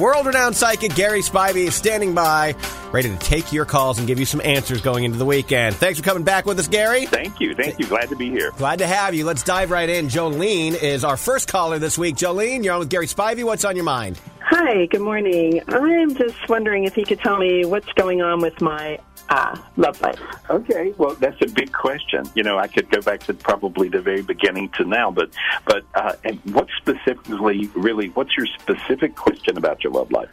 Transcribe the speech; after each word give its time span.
World 0.00 0.24
renowned 0.24 0.56
psychic 0.56 0.94
Gary 0.94 1.20
Spivey 1.20 1.66
is 1.66 1.74
standing 1.74 2.14
by, 2.14 2.54
ready 2.90 3.10
to 3.10 3.18
take 3.18 3.52
your 3.52 3.66
calls 3.66 3.98
and 3.98 4.06
give 4.06 4.18
you 4.18 4.24
some 4.24 4.40
answers 4.40 4.80
going 4.80 5.04
into 5.04 5.18
the 5.18 5.26
weekend. 5.26 5.76
Thanks 5.76 5.98
for 5.98 6.04
coming 6.06 6.24
back 6.24 6.46
with 6.46 6.58
us, 6.58 6.68
Gary. 6.68 7.04
Thank 7.04 7.38
you. 7.38 7.54
Thank 7.54 7.78
you. 7.78 7.86
Glad 7.86 8.08
to 8.08 8.16
be 8.16 8.30
here. 8.30 8.50
Glad 8.56 8.78
to 8.78 8.86
have 8.86 9.14
you. 9.14 9.26
Let's 9.26 9.42
dive 9.42 9.70
right 9.70 9.90
in. 9.90 10.08
Jolene 10.08 10.72
is 10.72 11.04
our 11.04 11.18
first 11.18 11.48
caller 11.48 11.78
this 11.78 11.98
week. 11.98 12.16
Jolene, 12.16 12.64
you're 12.64 12.72
on 12.72 12.78
with 12.78 12.88
Gary 12.88 13.08
Spivey. 13.08 13.44
What's 13.44 13.66
on 13.66 13.76
your 13.76 13.84
mind? 13.84 14.18
Hi, 14.40 14.86
good 14.86 15.02
morning. 15.02 15.60
I'm 15.68 16.14
just 16.14 16.48
wondering 16.48 16.84
if 16.84 16.96
you 16.96 17.04
could 17.04 17.20
tell 17.20 17.36
me 17.36 17.66
what's 17.66 17.92
going 17.92 18.22
on 18.22 18.40
with 18.40 18.58
my 18.62 18.98
uh, 19.30 19.56
love 19.76 20.00
life. 20.00 20.20
Okay, 20.50 20.92
well, 20.98 21.14
that's 21.14 21.40
a 21.42 21.48
big 21.48 21.72
question. 21.72 22.24
You 22.34 22.42
know, 22.42 22.58
I 22.58 22.66
could 22.66 22.90
go 22.90 23.00
back 23.00 23.20
to 23.24 23.34
probably 23.34 23.88
the 23.88 24.00
very 24.00 24.22
beginning 24.22 24.70
to 24.70 24.84
now, 24.84 25.10
but 25.10 25.30
but 25.64 25.84
uh, 25.94 26.14
and 26.24 26.38
what 26.52 26.66
specifically, 26.78 27.70
really, 27.74 28.08
what's 28.08 28.36
your 28.36 28.46
specific 28.46 29.14
question 29.14 29.56
about 29.56 29.82
your 29.84 29.92
love 29.92 30.10
life? 30.10 30.30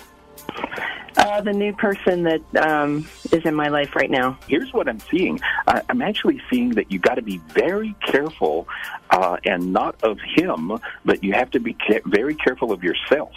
Uh, 1.18 1.42
the 1.42 1.52
new 1.52 1.74
person 1.74 2.24
that 2.24 2.42
um, 2.58 3.08
is 3.32 3.44
in 3.44 3.56
my 3.56 3.70
life 3.70 3.96
right 3.96 4.12
now. 4.12 4.38
Here's 4.48 4.72
what 4.72 4.88
I'm 4.88 5.00
seeing. 5.00 5.40
Uh, 5.66 5.82
I'm 5.90 6.02
actually 6.02 6.40
seeing 6.50 6.70
that 6.72 6.92
you 6.92 7.00
got 7.00 7.16
to 7.16 7.24
be 7.24 7.40
very 7.50 7.96
careful, 8.06 8.68
uh, 9.10 9.38
and 9.44 9.74
not 9.74 10.02
of 10.04 10.20
him, 10.20 10.80
but 11.06 11.24
you 11.24 11.34
have 11.34 11.50
to 11.52 11.60
be 11.60 11.74
ca- 11.74 12.02
very 12.06 12.36
careful 12.36 12.72
of 12.72 12.84
yourself, 12.84 13.34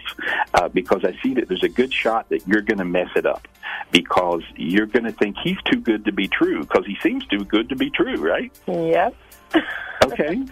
uh, 0.53 0.69
because 0.69 1.07
I 1.07 1.19
see 1.23 1.33
that 1.35 1.49
there's 1.49 1.63
a 1.63 1.71
good 1.71 1.93
shot 1.93 2.29
that 2.29 2.47
you're 2.47 2.61
going 2.61 2.79
to 2.79 2.85
mess 2.85 3.09
it 3.17 3.25
up, 3.25 3.49
because 3.91 4.43
you're 4.57 4.87
going 4.87 5.05
to 5.05 5.13
think 5.13 5.37
he's 5.43 5.61
too 5.65 5.81
good 5.81 6.05
to 6.05 6.13
be 6.13 6.29
true, 6.29 6.61
because 6.61 6.85
he 6.85 6.99
seems 7.03 7.27
too 7.29 7.45
good 7.45 7.71
to 7.71 7.77
be 7.77 7.89
true, 7.89 8.17
right? 8.17 8.53
Yep. 8.67 9.15
Okay. 10.05 10.43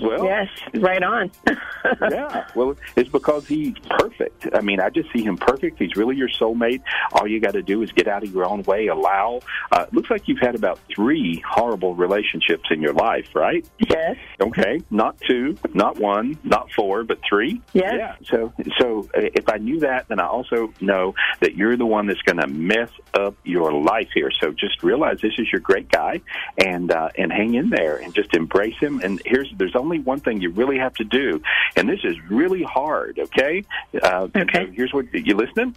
Well, 0.00 0.24
yes, 0.24 0.48
right 0.74 1.02
on. 1.02 1.30
yeah. 2.10 2.46
Well, 2.54 2.76
it's 2.96 3.08
because 3.08 3.46
he's 3.46 3.74
perfect. 3.90 4.48
I 4.54 4.60
mean, 4.60 4.80
I 4.80 4.90
just 4.90 5.12
see 5.12 5.22
him 5.22 5.36
perfect. 5.36 5.78
He's 5.78 5.96
really 5.96 6.16
your 6.16 6.28
soulmate. 6.28 6.82
All 7.12 7.26
you 7.26 7.40
got 7.40 7.52
to 7.54 7.62
do 7.62 7.82
is 7.82 7.90
get 7.92 8.06
out 8.06 8.22
of 8.22 8.32
your 8.32 8.44
own 8.44 8.62
way, 8.62 8.86
allow. 8.86 9.40
Uh, 9.72 9.86
it 9.88 9.94
looks 9.94 10.10
like 10.10 10.28
you've 10.28 10.40
had 10.40 10.54
about 10.54 10.78
three 10.94 11.42
horrible 11.46 11.94
relationships 11.94 12.64
in 12.70 12.80
your 12.80 12.92
life, 12.92 13.28
right? 13.34 13.68
Yes. 13.78 14.16
Okay. 14.40 14.80
Not 14.90 15.20
two, 15.20 15.56
not 15.72 15.98
one, 15.98 16.38
not 16.44 16.70
four, 16.72 17.04
but 17.04 17.18
three. 17.28 17.60
Yes. 17.72 17.94
Yeah. 17.96 18.16
So, 18.30 18.52
so 18.78 19.08
uh, 19.14 19.22
if 19.34 19.48
I 19.48 19.58
knew 19.58 19.80
that, 19.80 20.08
then 20.08 20.20
I 20.20 20.26
also 20.26 20.72
know 20.80 21.14
that 21.40 21.56
you're 21.56 21.76
the 21.76 21.86
one 21.86 22.06
that's 22.06 22.22
going 22.22 22.38
to 22.38 22.46
mess 22.46 22.90
up 23.14 23.34
your 23.44 23.72
life 23.72 24.08
here. 24.14 24.30
So 24.40 24.52
just 24.52 24.82
realize 24.82 25.18
this 25.20 25.38
is 25.38 25.50
your 25.50 25.60
great 25.60 25.90
guy, 25.90 26.20
and 26.58 26.90
uh, 26.90 27.08
and 27.16 27.32
hang 27.32 27.54
in 27.54 27.70
there, 27.70 27.96
and 27.96 28.14
just 28.14 28.34
embrace 28.34 28.74
him. 28.84 29.00
And 29.02 29.20
here's 29.24 29.52
there's 29.56 29.74
only 29.76 29.98
one 30.00 30.20
thing 30.20 30.40
you 30.40 30.50
really 30.50 30.78
have 30.78 30.94
to 30.94 31.04
do, 31.04 31.42
and 31.76 31.88
this 31.88 32.00
is 32.04 32.16
really 32.30 32.62
hard. 32.62 33.18
Okay. 33.18 33.64
Uh, 34.02 34.28
Okay. 34.36 34.66
so 34.66 34.72
here's 34.72 34.92
what 34.92 35.06
you 35.12 35.34
listening. 35.36 35.74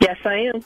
Yes, 0.00 0.18
I 0.24 0.50
am. 0.54 0.64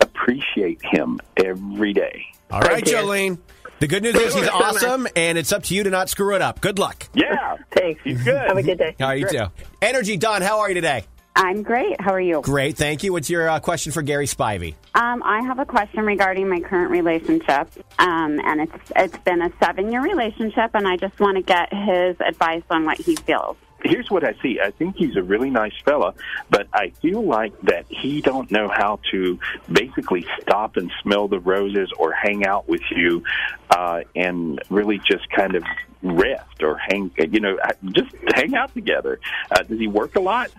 Appreciate 0.00 0.80
him 0.82 1.18
every 1.36 1.92
day. 1.92 2.24
All 2.50 2.60
right, 2.60 2.84
dear. 2.84 2.98
Jolene. 3.02 3.38
The 3.78 3.86
good 3.86 4.02
news 4.02 4.14
is 4.14 4.34
he's 4.34 4.48
awesome, 4.48 5.06
and 5.16 5.38
it's 5.38 5.52
up 5.52 5.62
to 5.64 5.74
you 5.74 5.82
to 5.84 5.90
not 5.90 6.10
screw 6.10 6.34
it 6.36 6.42
up. 6.42 6.60
Good 6.60 6.78
luck. 6.78 7.08
Yeah. 7.14 7.56
Thanks. 7.70 8.00
He's 8.04 8.22
good. 8.22 8.36
Have 8.36 8.56
a 8.58 8.62
good 8.62 8.76
day. 8.76 8.94
All 9.00 9.08
right, 9.08 9.18
you 9.18 9.26
too. 9.28 9.46
Energy, 9.80 10.18
Don, 10.18 10.42
how 10.42 10.58
are 10.60 10.68
you 10.68 10.74
today? 10.74 11.04
I'm 11.36 11.62
great. 11.62 12.00
How 12.00 12.12
are 12.12 12.20
you? 12.20 12.40
Great, 12.42 12.76
thank 12.76 13.02
you. 13.02 13.12
What's 13.12 13.30
your 13.30 13.48
uh, 13.48 13.60
question 13.60 13.92
for 13.92 14.02
Gary 14.02 14.26
Spivey? 14.26 14.74
Um, 14.94 15.22
I 15.22 15.40
have 15.42 15.58
a 15.58 15.64
question 15.64 16.04
regarding 16.04 16.48
my 16.48 16.60
current 16.60 16.90
relationship, 16.90 17.68
um, 17.98 18.40
and 18.44 18.60
it's 18.62 18.90
it's 18.96 19.18
been 19.18 19.40
a 19.40 19.52
seven 19.62 19.90
year 19.92 20.02
relationship, 20.02 20.72
and 20.74 20.86
I 20.86 20.96
just 20.96 21.18
want 21.20 21.36
to 21.36 21.42
get 21.42 21.72
his 21.72 22.16
advice 22.20 22.64
on 22.70 22.84
what 22.84 22.98
he 22.98 23.16
feels. 23.16 23.56
here's 23.84 24.10
what 24.10 24.24
I 24.24 24.34
see. 24.42 24.60
I 24.62 24.70
think 24.72 24.96
he's 24.96 25.16
a 25.16 25.22
really 25.22 25.50
nice 25.50 25.72
fella, 25.84 26.14
but 26.50 26.68
I 26.72 26.90
feel 27.00 27.22
like 27.22 27.58
that 27.62 27.86
he 27.88 28.20
don't 28.20 28.50
know 28.50 28.68
how 28.68 29.00
to 29.10 29.38
basically 29.70 30.26
stop 30.42 30.76
and 30.76 30.90
smell 31.02 31.28
the 31.28 31.40
roses 31.40 31.90
or 31.98 32.12
hang 32.12 32.44
out 32.46 32.68
with 32.68 32.82
you, 32.90 33.22
uh, 33.70 34.02
and 34.14 34.60
really 34.68 34.98
just 34.98 35.28
kind 35.30 35.54
of 35.54 35.64
rest 36.02 36.62
or 36.62 36.76
hang, 36.76 37.10
you 37.18 37.40
know, 37.40 37.56
just 37.92 38.10
hang 38.34 38.54
out 38.54 38.72
together. 38.74 39.20
Uh, 39.50 39.62
does 39.62 39.78
he 39.78 39.86
work 39.86 40.16
a 40.16 40.20
lot? 40.20 40.50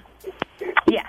Yes, 0.88 1.08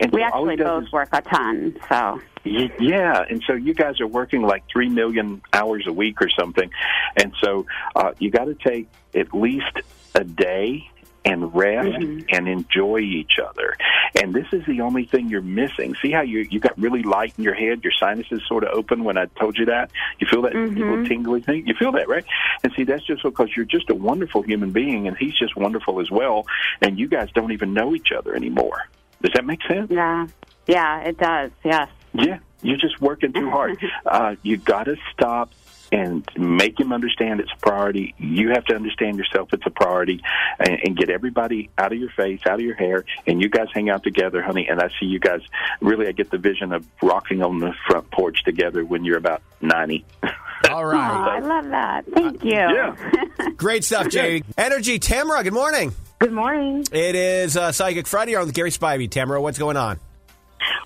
And 0.00 0.12
we 0.12 0.20
so 0.20 0.24
actually 0.26 0.56
both 0.56 0.84
is- 0.84 0.92
work 0.92 1.08
a 1.12 1.22
ton, 1.22 1.76
so. 1.88 2.20
Yeah, 2.44 3.24
and 3.28 3.42
so 3.46 3.52
you 3.54 3.74
guys 3.74 4.00
are 4.00 4.06
working 4.06 4.42
like 4.42 4.64
three 4.72 4.88
million 4.88 5.42
hours 5.52 5.86
a 5.86 5.92
week 5.92 6.22
or 6.22 6.28
something, 6.30 6.70
and 7.16 7.32
so 7.42 7.66
uh, 7.94 8.12
you 8.18 8.30
got 8.30 8.44
to 8.44 8.54
take 8.54 8.88
at 9.14 9.34
least 9.34 9.80
a 10.14 10.24
day 10.24 10.88
and 11.28 11.54
rest 11.54 11.98
and 12.30 12.48
enjoy 12.48 12.98
each 12.98 13.38
other. 13.38 13.76
And 14.20 14.34
this 14.34 14.46
is 14.52 14.64
the 14.66 14.80
only 14.80 15.04
thing 15.04 15.28
you're 15.28 15.42
missing. 15.42 15.94
See 16.00 16.10
how 16.10 16.22
you 16.22 16.46
you 16.50 16.58
got 16.58 16.78
really 16.78 17.02
light 17.02 17.34
in 17.36 17.44
your 17.44 17.54
head, 17.54 17.84
your 17.84 17.92
sinuses 17.92 18.42
sort 18.48 18.64
of 18.64 18.70
open 18.72 19.04
when 19.04 19.18
I 19.18 19.26
told 19.26 19.58
you 19.58 19.66
that. 19.66 19.90
You 20.18 20.26
feel 20.26 20.42
that 20.42 20.54
little 20.54 21.04
tingly 21.04 21.42
thing. 21.42 21.66
You 21.66 21.74
feel 21.74 21.92
that, 21.92 22.08
right? 22.08 22.24
And 22.64 22.72
see, 22.74 22.84
that's 22.84 23.04
just 23.04 23.22
because 23.22 23.50
you're 23.54 23.66
just 23.66 23.90
a 23.90 23.94
wonderful 23.94 24.42
human 24.42 24.72
being, 24.72 25.06
and 25.06 25.16
he's 25.16 25.34
just 25.34 25.56
wonderful 25.56 26.00
as 26.00 26.10
well. 26.10 26.46
And 26.80 26.98
you 26.98 27.08
guys 27.08 27.30
don't 27.32 27.52
even 27.52 27.74
know 27.74 27.94
each 27.94 28.10
other 28.16 28.34
anymore. 28.34 28.88
Does 29.22 29.32
that 29.34 29.44
make 29.44 29.60
sense? 29.68 29.90
yeah, 29.90 30.26
yeah, 30.66 31.00
it 31.00 31.18
does. 31.18 31.50
Yes, 31.64 31.88
Yeah, 32.14 32.38
you're 32.62 32.78
just 32.78 33.00
working 33.00 33.32
too 33.32 33.50
hard. 33.50 33.78
uh, 34.06 34.36
you 34.42 34.56
got 34.56 34.84
to 34.84 34.96
stop 35.12 35.50
and 35.92 36.28
make 36.36 36.78
him 36.78 36.92
understand 36.92 37.40
it's 37.40 37.52
a 37.52 37.60
priority. 37.60 38.14
You 38.18 38.50
have 38.50 38.64
to 38.66 38.74
understand 38.74 39.18
yourself 39.18 39.48
it's 39.52 39.66
a 39.66 39.70
priority, 39.70 40.22
and, 40.58 40.78
and 40.84 40.96
get 40.96 41.10
everybody 41.10 41.70
out 41.78 41.92
of 41.92 41.98
your 41.98 42.10
face, 42.10 42.40
out 42.46 42.54
of 42.54 42.60
your 42.60 42.74
hair, 42.74 43.04
and 43.26 43.40
you 43.40 43.48
guys 43.48 43.68
hang 43.72 43.90
out 43.90 44.02
together, 44.02 44.42
honey. 44.42 44.68
And 44.68 44.80
I 44.80 44.88
see 45.00 45.06
you 45.06 45.18
guys. 45.18 45.40
Really, 45.80 46.06
I 46.06 46.12
get 46.12 46.30
the 46.30 46.38
vision 46.38 46.72
of 46.72 46.86
rocking 47.02 47.42
on 47.42 47.58
the 47.58 47.72
front 47.86 48.10
porch 48.10 48.42
together 48.44 48.84
when 48.84 49.04
you're 49.04 49.18
about 49.18 49.42
ninety. 49.60 50.04
All 50.70 50.84
right. 50.84 50.94
right. 50.94 51.42
I 51.42 51.46
love 51.46 51.68
that. 51.70 52.04
Thank 52.12 52.44
you. 52.44 52.50
Yeah. 52.50 52.96
Great 53.56 53.84
stuff, 53.84 54.08
Jay. 54.08 54.42
Energy, 54.56 54.98
Tamara, 54.98 55.44
good 55.44 55.52
morning. 55.52 55.94
Good 56.18 56.32
morning. 56.32 56.84
It 56.90 57.14
is 57.14 57.56
uh, 57.56 57.70
Psychic 57.70 58.08
Friday 58.08 58.34
on 58.34 58.46
with 58.46 58.54
Gary 58.54 58.72
Spivey. 58.72 59.08
Tamara, 59.08 59.40
what's 59.40 59.58
going 59.58 59.76
on? 59.76 60.00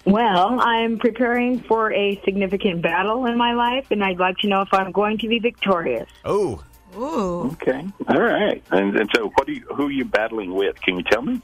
Well, 0.05 0.59
I'm 0.61 0.99
preparing 0.99 1.61
for 1.61 1.93
a 1.93 2.21
significant 2.25 2.83
battle 2.83 3.27
in 3.27 3.37
my 3.39 3.55
life, 3.55 3.87
and 3.91 4.03
I'd 4.03 4.19
like 4.19 4.37
to 4.39 4.49
know 4.49 4.63
if 4.63 4.73
I'm 4.75 4.91
going 4.93 5.19
to 5.19 5.29
be 5.29 5.39
victorious. 5.39 6.09
Oh, 6.25 6.63
Oh. 6.95 7.51
Okay. 7.53 7.87
All 8.07 8.21
right. 8.21 8.63
And, 8.71 8.95
and 8.97 9.09
so, 9.17 9.29
what 9.37 9.47
do 9.47 9.55
you, 9.55 9.63
who 9.75 9.87
are 9.87 9.91
you 9.91 10.05
battling 10.05 10.53
with? 10.55 10.79
Can 10.83 10.97
you 10.99 11.03
tell 11.05 11.23
me? 11.23 11.41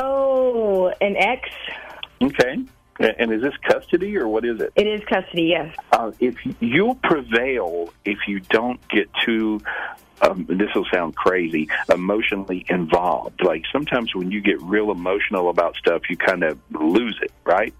Oh, 0.00 0.92
an 1.00 1.16
ex? 1.16 1.48
Okay. 2.22 2.58
A- 3.00 3.20
And 3.20 3.32
is 3.32 3.42
this 3.42 3.54
custody 3.68 4.16
or 4.16 4.28
what 4.28 4.44
is 4.44 4.60
it? 4.60 4.72
It 4.76 4.86
is 4.86 5.02
custody, 5.04 5.44
yes. 5.46 5.74
uh, 5.90 6.12
if 6.20 6.36
you'll 6.60 6.94
prevail 6.94 7.92
if 8.04 8.28
you 8.28 8.38
don't 8.38 8.78
get 8.88 9.08
too 9.24 9.60
um, 10.20 10.46
this 10.48 10.68
will 10.74 10.86
sound 10.92 11.14
crazy 11.16 11.68
emotionally 11.88 12.64
involved. 12.68 13.42
Like 13.42 13.64
sometimes 13.72 14.14
when 14.14 14.30
you 14.30 14.40
get 14.40 14.60
real 14.62 14.90
emotional 14.90 15.48
about 15.50 15.76
stuff 15.76 16.02
you 16.10 16.16
kind 16.16 16.42
of 16.42 16.58
lose 16.70 17.18
it 17.22 17.32
right? 17.44 17.74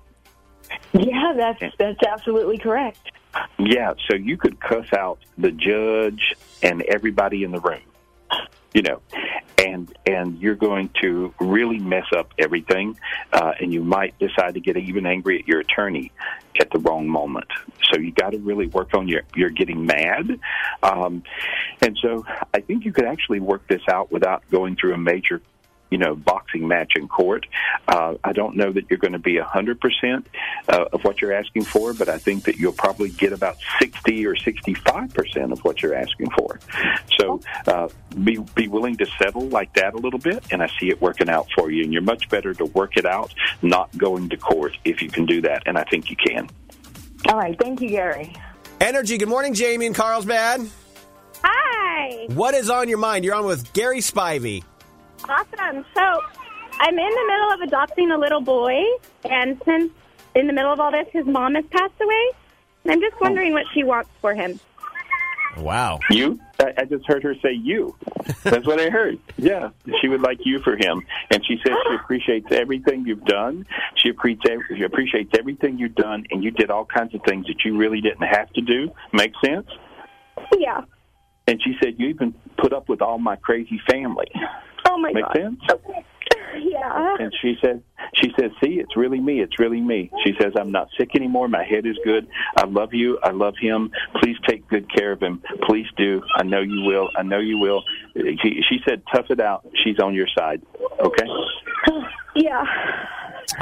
Yeah, 0.93 1.33
that's 1.37 1.63
that's 1.79 2.03
absolutely 2.07 2.59
correct. 2.59 3.11
yeah 3.59 3.93
so 4.09 4.17
you 4.17 4.37
could 4.37 4.59
cuss 4.61 4.91
out 4.93 5.19
the 5.37 5.51
judge 5.53 6.35
and 6.63 6.83
everybody 6.83 7.45
in 7.45 7.51
the 7.53 7.61
room 7.61 7.81
you 8.75 8.83
know 8.83 9.01
and 9.59 9.93
and 10.07 10.39
you're 10.39 10.55
going 10.55 10.91
to 11.03 11.35
really 11.41 11.79
mess 11.79 12.07
up 12.17 12.33
everything 12.39 12.97
uh, 13.33 13.53
and 13.61 13.73
you 13.73 13.83
might 13.83 14.19
decide 14.19 14.55
to 14.55 14.61
get 14.61 14.77
even 14.77 15.05
angry 15.05 15.41
at 15.41 15.49
your 15.49 15.61
attorney 15.61 16.13
at 16.61 16.71
the 16.71 16.79
wrong 16.79 17.09
moment. 17.09 17.49
So 17.91 17.99
you 17.99 18.13
got 18.13 18.31
to 18.31 18.39
really 18.39 18.67
work 18.69 18.95
on 18.95 19.09
your 19.09 19.23
your 19.35 19.51
getting 19.51 19.85
mad. 19.85 20.39
Um, 20.83 21.23
and 21.81 21.99
so 22.01 22.25
I 22.55 22.61
think 22.61 22.85
you 22.85 22.93
could 22.93 23.07
actually 23.07 23.41
work 23.41 23.67
this 23.69 23.83
out 23.91 24.13
without 24.13 24.49
going 24.51 24.77
through 24.77 24.95
a 24.95 24.99
major 24.99 25.41
you 25.91 25.99
know 25.99 26.15
boxing 26.15 26.69
match 26.69 26.93
in 26.97 27.09
court. 27.09 27.47
Uh, 27.87 28.15
I 28.23 28.33
don't 28.33 28.57
know 28.57 28.73
that 28.73 28.91
you're 28.91 28.99
going 28.99 29.13
to 29.13 29.19
be 29.19 29.39
a 29.39 29.45
hundred 29.45 29.81
percent 29.81 30.27
uh, 30.69 30.87
of 30.93 31.05
what 31.05 31.21
you're 31.21 31.33
asking 31.33 31.65
for, 31.65 31.95
but 31.95 32.09
I 32.09 32.19
think 32.19 32.45
that 32.45 32.57
you'll 32.57 32.73
probably 32.73 33.11
get 33.11 33.33
about 33.33 33.57
sixty 33.81 34.27
or 34.27 34.37
sixty-five 34.37 35.15
percent 35.15 35.53
of 35.53 35.61
what 35.61 35.83
you're 35.83 35.95
asking 35.95 36.31
for. 36.31 36.61
So 37.19 37.41
uh, 37.67 37.89
be 38.23 38.39
be 38.55 38.69
willing 38.69 38.97
to 38.99 39.07
settle 39.21 39.49
like 39.49 39.75
that 39.75 39.95
a 39.95 39.99
little 39.99 40.19
bit, 40.19 40.45
and 40.51 40.63
I 40.63 40.69
see 40.79 40.91
it 40.91 41.01
working 41.01 41.29
out 41.29 41.49
for 41.55 41.71
you. 41.71 41.85
And 41.85 41.93
you're 41.93 42.03
much 42.03 42.29
better 42.29 42.55
to 42.55 42.65
work 42.67 42.97
it 42.97 43.07
out, 43.07 43.33
not 43.63 43.97
going 43.97 44.29
to 44.31 44.37
court 44.37 44.77
if 44.85 45.03
you 45.03 45.09
can 45.11 45.27
do 45.27 45.41
that, 45.43 45.63
and 45.67 45.79
I 45.79 45.85
think 45.85 46.11
you 46.11 46.17
can. 46.17 46.49
All 47.27 47.39
right. 47.39 47.59
Thank 47.59 47.81
you, 47.81 47.89
Gary. 47.89 48.33
Energy. 48.81 49.19
Good 49.19 49.29
morning, 49.29 49.55
Jamie 49.55 49.87
and 49.87 49.95
Carlsbad. 49.95 50.69
Hi. 51.43 52.27
What 52.29 52.55
is 52.55 52.71
on 52.71 52.89
your 52.89 52.99
mind? 52.99 53.25
You're 53.25 53.35
on 53.35 53.45
with 53.45 53.73
Gary 53.73 53.99
Spivey. 53.99 54.63
Awesome. 55.25 55.85
So 55.95 56.23
I'm 56.81 56.99
in 56.99 57.11
the 57.11 57.25
middle 57.27 57.53
of 57.55 57.61
adopting 57.63 58.11
a 58.11 58.19
little 58.19 58.41
boy, 58.41 58.83
and 59.25 59.61
since 59.65 59.93
in 60.35 60.47
the 60.47 60.53
middle 60.53 60.73
of 60.73 60.81
all 60.81 60.93
this, 60.93 61.09
his 61.13 61.27
mom 61.27 61.55
has 61.55 61.65
passed 61.71 62.01
away. 62.01 62.31
And 62.85 62.93
I'm 62.93 63.01
just 63.01 63.15
oh. 63.15 63.23
wondering 63.23 63.53
what 63.53 63.65
she 63.75 63.85
wants 63.85 64.11
for 64.21 64.35
him. 64.35 64.61
Wow. 65.57 65.99
You? 66.11 66.39
I, 66.61 66.73
I 66.79 66.85
just 66.85 67.07
heard 67.07 67.23
her 67.23 67.35
say 67.43 67.53
you. 67.53 67.97
That's 68.45 68.67
what 68.67 68.81
I 68.81 68.91
heard. 68.91 69.19
Yeah, 69.41 69.71
she 70.01 70.09
would 70.09 70.21
like 70.21 70.39
you 70.45 70.59
for 70.59 70.75
him, 70.75 71.07
and 71.31 71.47
she 71.47 71.61
says 71.65 71.77
she 71.89 71.95
appreciates 72.03 72.49
everything 72.51 73.07
you've 73.07 73.25
done. 73.25 73.65
She 73.95 74.09
appreciates 74.09 74.63
she 74.77 74.83
appreciates 74.83 75.31
everything 75.39 75.79
you've 75.79 75.95
done, 75.95 76.25
and 76.33 76.43
you 76.43 76.51
did 76.51 76.69
all 76.69 76.85
kinds 76.85 77.15
of 77.15 77.23
things 77.23 77.47
that 77.47 77.65
you 77.65 77.77
really 77.77 78.01
didn't 78.01 78.27
have 78.27 78.53
to 78.55 78.61
do. 78.61 78.91
Make 79.13 79.33
sense? 79.45 79.69
Yeah. 80.59 80.83
And 81.47 81.63
she 81.63 81.77
said 81.81 81.95
you 81.99 82.09
even 82.09 82.35
put 82.59 82.73
up 82.73 82.89
with 82.89 83.01
all 83.01 83.19
my 83.19 83.37
crazy 83.37 83.81
family. 83.89 84.31
Oh 84.89 84.99
my 84.99 85.13
Make 85.13 85.25
God. 85.25 85.37
sense? 85.37 85.61
Yeah. 86.61 87.17
And 87.21 87.33
she 87.41 87.57
said, 87.63 87.83
she 88.15 88.33
says, 88.39 88.51
see, 88.63 88.81
it's 88.81 88.97
really 88.97 89.21
me. 89.21 89.41
It's 89.41 89.59
really 89.61 89.81
me. 89.81 90.11
She 90.25 90.33
says, 90.41 90.55
I'm 90.59 90.73
not 90.73 90.89
sick 90.99 91.11
anymore. 91.15 91.47
My 91.47 91.63
head 91.63 91.87
is 91.87 91.97
good. 92.05 92.27
I 92.57 92.65
love 92.67 92.93
you. 92.93 93.19
I 93.23 93.31
love 93.31 93.55
him. 93.61 93.93
Please 94.21 94.37
take 94.49 94.67
good 94.69 94.93
care 94.93 95.13
of 95.13 95.21
him. 95.21 95.41
Please 95.69 95.87
do. 95.97 96.21
I 96.35 96.43
know 96.43 96.61
you 96.61 96.83
will. 96.85 97.11
I 97.17 97.23
know 97.23 97.39
you 97.39 97.59
will. 97.59 97.83
She, 98.17 98.63
she 98.69 98.79
said, 98.89 99.03
tough 99.15 99.27
it 99.31 99.41
out. 99.41 99.67
She's 99.85 99.99
on 100.01 100.15
your 100.15 100.27
side. 100.37 100.63
Okay? 101.01 101.27
Yeah. 102.35 102.65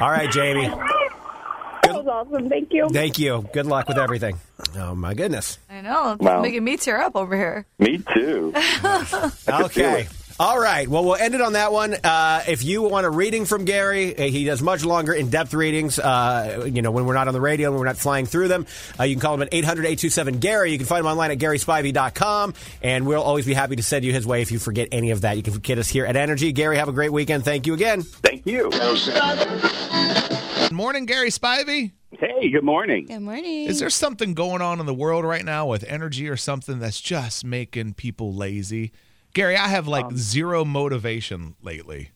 All 0.00 0.11
right, 0.11 0.31
Jamie. 0.31 0.69
That 0.69 1.94
was 1.94 2.06
awesome. 2.06 2.49
Thank 2.49 2.72
you. 2.72 2.88
Thank 2.90 3.19
you. 3.19 3.46
Good 3.52 3.67
luck 3.67 3.88
with 3.88 3.99
everything. 3.99 4.38
Oh, 4.76 4.94
my 4.94 5.14
goodness. 5.14 5.58
I 5.70 5.81
know. 5.81 6.12
It's 6.12 6.20
Wow. 6.22 6.40
making 6.43 6.64
me 6.64 6.76
tear 6.76 7.00
up 7.00 7.14
over 7.17 7.37
here. 7.37 7.67
Me 7.79 8.02
too. 8.14 8.52
Okay. 9.49 10.06
All 10.38 10.60
right. 10.60 10.86
Well, 10.86 11.02
we'll 11.02 11.14
end 11.14 11.34
it 11.34 11.40
on 11.40 11.54
that 11.54 11.72
one. 11.72 11.94
Uh, 11.94 12.42
if 12.46 12.62
you 12.62 12.82
want 12.82 13.06
a 13.06 13.10
reading 13.10 13.46
from 13.46 13.64
Gary, 13.64 14.18
uh, 14.18 14.24
he 14.24 14.44
does 14.44 14.60
much 14.60 14.84
longer, 14.84 15.14
in 15.14 15.30
depth 15.30 15.54
readings. 15.54 15.98
Uh, 15.98 16.68
you 16.70 16.82
know, 16.82 16.90
when 16.90 17.06
we're 17.06 17.14
not 17.14 17.26
on 17.26 17.32
the 17.32 17.40
radio, 17.40 17.70
and 17.70 17.78
we're 17.78 17.86
not 17.86 17.96
flying 17.96 18.26
through 18.26 18.48
them, 18.48 18.66
uh, 19.00 19.04
you 19.04 19.14
can 19.14 19.22
call 19.22 19.32
him 19.32 19.40
at 19.40 19.48
800 19.50 19.86
827 19.86 20.38
Gary. 20.38 20.72
You 20.72 20.78
can 20.78 20.86
find 20.86 21.00
him 21.00 21.06
online 21.06 21.30
at 21.30 21.38
GarySpivey.com. 21.38 22.52
And 22.82 23.06
we'll 23.06 23.22
always 23.22 23.46
be 23.46 23.54
happy 23.54 23.76
to 23.76 23.82
send 23.82 24.04
you 24.04 24.12
his 24.12 24.26
way 24.26 24.42
if 24.42 24.52
you 24.52 24.58
forget 24.58 24.88
any 24.92 25.10
of 25.10 25.22
that. 25.22 25.38
You 25.38 25.42
can 25.42 25.54
get 25.54 25.78
us 25.78 25.88
here 25.88 26.04
at 26.04 26.16
Energy. 26.16 26.52
Gary, 26.52 26.76
have 26.76 26.88
a 26.88 26.92
great 26.92 27.12
weekend. 27.12 27.46
Thank 27.46 27.66
you 27.66 27.72
again. 27.72 28.02
Thank 28.02 28.44
you. 28.44 28.68
Good 28.70 30.72
morning, 30.72 31.06
Gary 31.06 31.30
Spivey. 31.30 31.92
Hey, 32.10 32.50
good 32.50 32.64
morning. 32.64 33.06
Good 33.06 33.20
morning. 33.20 33.68
Is 33.68 33.78
there 33.78 33.88
something 33.88 34.34
going 34.34 34.60
on 34.60 34.80
in 34.80 34.86
the 34.86 34.94
world 34.94 35.24
right 35.24 35.44
now 35.44 35.66
with 35.66 35.82
energy 35.84 36.28
or 36.28 36.36
something 36.36 36.78
that's 36.78 37.00
just 37.00 37.42
making 37.42 37.94
people 37.94 38.34
lazy? 38.34 38.92
Gary, 39.36 39.54
I 39.54 39.68
have 39.68 39.86
like 39.86 40.10
zero 40.12 40.64
motivation 40.64 41.56
lately. 41.60 42.10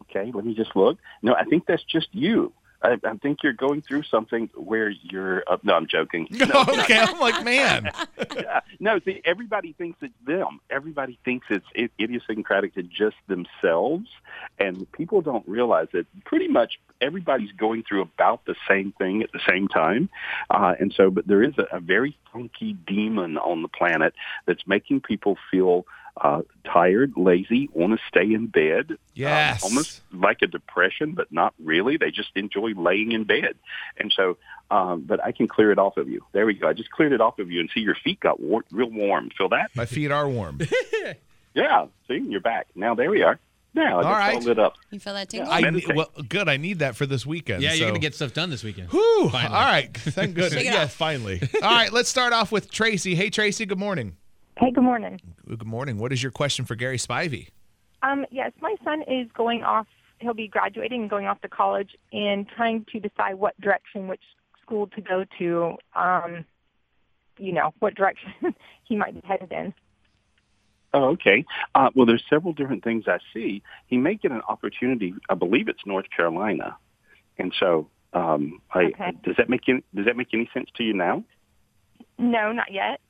Okay, 0.00 0.32
let 0.32 0.46
me 0.46 0.54
just 0.54 0.74
look. 0.74 0.96
No, 1.20 1.34
I 1.34 1.44
think 1.44 1.66
that's 1.66 1.84
just 1.84 2.08
you. 2.12 2.50
I, 2.82 2.96
I 3.04 3.14
think 3.16 3.42
you're 3.42 3.52
going 3.52 3.82
through 3.82 4.04
something 4.04 4.48
where 4.54 4.88
you're. 4.88 5.44
Uh, 5.46 5.58
no, 5.62 5.74
I'm 5.74 5.86
joking. 5.86 6.26
No, 6.44 6.64
okay, 6.80 6.98
I'm 6.98 7.20
like, 7.20 7.44
man. 7.44 7.90
yeah. 8.36 8.60
no, 8.80 9.00
see, 9.00 9.20
everybody 9.26 9.74
thinks 9.74 9.98
it's 10.00 10.14
them. 10.26 10.60
Everybody 10.70 11.18
thinks 11.26 11.46
it's 11.50 11.66
it, 11.74 11.90
idiosyncratic 12.00 12.74
to 12.76 12.82
just 12.82 13.16
themselves, 13.26 14.08
and 14.58 14.90
people 14.92 15.20
don't 15.20 15.46
realize 15.46 15.88
that 15.92 16.06
pretty 16.24 16.48
much 16.48 16.80
everybody's 17.02 17.52
going 17.52 17.82
through 17.86 18.00
about 18.00 18.46
the 18.46 18.54
same 18.66 18.92
thing 18.92 19.22
at 19.22 19.30
the 19.32 19.40
same 19.46 19.68
time. 19.68 20.08
Uh, 20.48 20.74
and 20.80 20.90
so, 20.96 21.10
but 21.10 21.26
there 21.26 21.42
is 21.42 21.52
a, 21.58 21.76
a 21.76 21.80
very 21.80 22.16
funky 22.32 22.72
demon 22.86 23.36
on 23.36 23.60
the 23.60 23.68
planet 23.68 24.14
that's 24.46 24.66
making 24.66 25.02
people 25.02 25.36
feel 25.50 25.84
uh, 26.20 26.42
tired, 26.64 27.12
lazy, 27.16 27.68
want 27.72 27.92
to 27.92 27.98
stay 28.08 28.32
in 28.32 28.46
bed. 28.46 28.92
uh, 28.92 28.96
Yes. 29.14 29.62
almost 29.64 30.00
like 30.12 30.42
a 30.42 30.46
depression, 30.46 31.12
but 31.12 31.30
not 31.32 31.54
really. 31.62 31.96
They 31.96 32.10
just 32.10 32.30
enjoy 32.36 32.72
laying 32.76 33.12
in 33.12 33.24
bed. 33.24 33.54
And 33.98 34.12
so, 34.16 34.36
um, 34.70 35.02
but 35.06 35.22
I 35.24 35.32
can 35.32 35.48
clear 35.48 35.72
it 35.72 35.78
off 35.78 35.96
of 35.96 36.08
you. 36.08 36.24
There 36.32 36.46
we 36.46 36.54
go. 36.54 36.68
I 36.68 36.72
just 36.72 36.90
cleared 36.90 37.12
it 37.12 37.20
off 37.20 37.38
of 37.38 37.50
you, 37.50 37.60
and 37.60 37.68
see 37.74 37.80
your 37.80 37.96
feet 37.96 38.20
got 38.20 38.40
war- 38.40 38.64
real 38.70 38.90
warm. 38.90 39.30
Feel 39.36 39.48
that? 39.50 39.70
My 39.74 39.86
feet 39.86 40.10
are 40.10 40.28
warm. 40.28 40.60
Yeah. 41.54 41.86
See, 42.08 42.18
you're 42.18 42.40
back. 42.40 42.66
Now 42.74 42.96
there 42.96 43.10
we 43.12 43.22
are. 43.22 43.38
Now 43.74 43.84
I 43.84 43.92
All 43.92 44.02
just 44.02 44.10
right. 44.18 44.34
all 44.34 44.40
lit 44.42 44.58
up. 44.58 44.74
You 44.90 44.98
feel 44.98 45.14
that 45.14 45.28
tingle? 45.28 45.48
I 45.52 45.62
well, 45.94 46.10
good. 46.28 46.48
I 46.48 46.56
need 46.56 46.80
that 46.80 46.96
for 46.96 47.06
this 47.06 47.24
weekend. 47.24 47.62
Yeah, 47.62 47.72
you're 47.74 47.86
going 47.88 47.94
to 47.94 48.00
get 48.00 48.14
stuff 48.14 48.32
done 48.34 48.50
this 48.50 48.64
weekend. 48.64 48.88
Whew. 48.90 49.28
Finally. 49.30 49.54
All 49.54 49.62
right. 49.64 49.96
Thank 49.96 50.34
goodness. 50.36 50.64
Yeah, 50.64 50.86
finally. 50.88 51.40
All 51.62 51.70
right. 51.72 51.92
Let's 51.92 52.08
start 52.08 52.32
off 52.32 52.50
with 52.50 52.70
Tracy. 52.72 53.14
Hey, 53.14 53.30
Tracy. 53.30 53.66
Good 53.66 53.78
morning. 53.78 54.16
Hey, 54.58 54.70
good 54.70 54.84
morning. 54.84 55.20
Good 55.48 55.66
morning. 55.66 55.98
What 55.98 56.12
is 56.12 56.22
your 56.22 56.32
question 56.32 56.64
for 56.64 56.74
Gary 56.76 56.96
Spivey? 56.96 57.48
Um, 58.02 58.24
yes, 58.30 58.52
my 58.60 58.76
son 58.84 59.02
is 59.02 59.28
going 59.36 59.62
off. 59.62 59.86
He'll 60.20 60.34
be 60.34 60.46
graduating 60.48 61.02
and 61.02 61.10
going 61.10 61.26
off 61.26 61.40
to 61.40 61.48
college 61.48 61.90
and 62.12 62.46
trying 62.48 62.86
to 62.92 63.00
decide 63.00 63.34
what 63.34 63.60
direction, 63.60 64.06
which 64.06 64.22
school 64.62 64.86
to 64.88 65.00
go 65.00 65.24
to. 65.38 65.74
Um, 65.94 66.44
you 67.36 67.52
know, 67.52 67.74
what 67.80 67.96
direction 67.96 68.30
he 68.84 68.94
might 68.94 69.14
be 69.20 69.26
headed 69.26 69.50
in. 69.50 69.74
Oh, 70.92 71.06
okay. 71.10 71.44
Uh, 71.74 71.90
well, 71.96 72.06
there's 72.06 72.22
several 72.30 72.52
different 72.52 72.84
things 72.84 73.04
I 73.08 73.18
see. 73.32 73.60
He 73.88 73.96
may 73.96 74.14
get 74.14 74.30
an 74.30 74.42
opportunity. 74.48 75.14
I 75.28 75.34
believe 75.34 75.66
it's 75.66 75.84
North 75.84 76.06
Carolina, 76.16 76.76
and 77.36 77.52
so 77.58 77.88
um, 78.12 78.60
I, 78.72 78.84
Okay. 78.84 79.12
does 79.24 79.34
that 79.38 79.50
make 79.50 79.62
any, 79.68 79.82
does 79.92 80.04
that 80.06 80.16
make 80.16 80.28
any 80.32 80.48
sense 80.54 80.68
to 80.76 80.84
you 80.84 80.94
now? 80.94 81.24
No, 82.18 82.52
not 82.52 82.70
yet. 82.70 83.00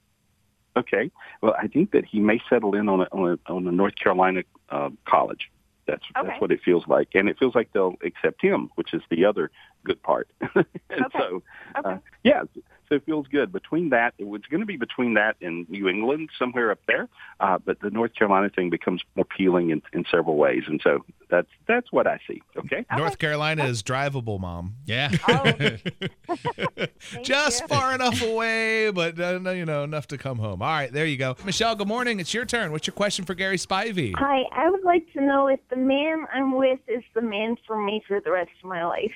Okay. 0.76 1.10
Well, 1.40 1.54
I 1.60 1.68
think 1.68 1.92
that 1.92 2.04
he 2.04 2.20
may 2.20 2.40
settle 2.48 2.74
in 2.74 2.88
on 2.88 3.02
a 3.02 3.08
on 3.12 3.38
a, 3.46 3.52
on 3.52 3.66
a 3.66 3.72
North 3.72 3.94
Carolina 3.96 4.42
uh, 4.70 4.90
college. 5.06 5.50
That's 5.86 6.02
Okay. 6.16 6.28
that's 6.28 6.40
what 6.40 6.50
it 6.50 6.60
feels 6.64 6.86
like, 6.88 7.08
and 7.14 7.28
it 7.28 7.38
feels 7.38 7.54
like 7.54 7.72
they'll 7.72 7.96
accept 8.04 8.42
him, 8.42 8.70
which 8.74 8.94
is 8.94 9.02
the 9.10 9.24
other 9.24 9.50
good 9.84 10.02
part. 10.02 10.28
and 10.54 10.66
Okay. 10.90 11.18
so, 11.18 11.42
Okay. 11.78 11.90
uh, 11.90 11.98
yeah, 12.22 12.42
so 12.88 12.96
it 12.96 13.04
feels 13.06 13.26
good. 13.28 13.50
Between 13.52 13.90
that, 13.90 14.14
it 14.18 14.26
was 14.26 14.42
going 14.50 14.60
to 14.60 14.66
be 14.66 14.76
between 14.76 15.14
that 15.14 15.36
and 15.40 15.68
New 15.70 15.88
England, 15.88 16.28
somewhere 16.38 16.70
up 16.70 16.80
there. 16.86 17.08
Uh, 17.40 17.58
but 17.58 17.80
the 17.80 17.90
North 17.90 18.14
Carolina 18.14 18.50
thing 18.54 18.70
becomes 18.70 19.02
more 19.16 19.24
appealing 19.30 19.70
in, 19.70 19.82
in 19.92 20.04
several 20.10 20.36
ways, 20.36 20.64
and 20.66 20.80
so 20.84 21.04
that's 21.30 21.48
that's 21.66 21.90
what 21.90 22.06
I 22.06 22.18
see. 22.28 22.42
Okay. 22.56 22.84
North 22.96 23.18
Carolina 23.18 23.64
is 23.64 23.82
drivable, 23.82 24.38
Mom. 24.38 24.74
Yeah. 24.84 25.08
Just 27.22 27.62
you. 27.62 27.68
far 27.68 27.94
enough 27.94 28.20
away, 28.22 28.90
but 28.90 29.18
uh, 29.18 29.40
you 29.50 29.64
know 29.64 29.82
enough 29.84 30.06
to 30.08 30.18
come 30.18 30.38
home. 30.38 30.62
All 30.62 30.68
right, 30.68 30.92
there 30.92 31.06
you 31.06 31.16
go. 31.16 31.36
Michelle, 31.44 31.74
good 31.74 31.88
morning. 31.88 32.20
It's 32.20 32.34
your 32.34 32.44
turn. 32.44 32.70
What's 32.72 32.86
your 32.86 32.94
question 32.94 33.24
for 33.24 33.34
Gary 33.34 33.56
Spivey? 33.56 34.12
Hi, 34.16 34.42
I 34.52 34.70
would 34.70 34.84
like 34.84 35.10
to 35.14 35.20
know 35.20 35.46
if 35.48 35.60
the 35.70 35.76
man 35.76 36.26
I'm 36.32 36.54
with 36.54 36.80
is 36.88 37.02
the 37.14 37.22
man 37.22 37.56
for 37.66 37.80
me 37.82 38.02
for 38.06 38.20
the 38.20 38.30
rest 38.30 38.50
of 38.62 38.68
my 38.68 38.84
life. 38.84 39.12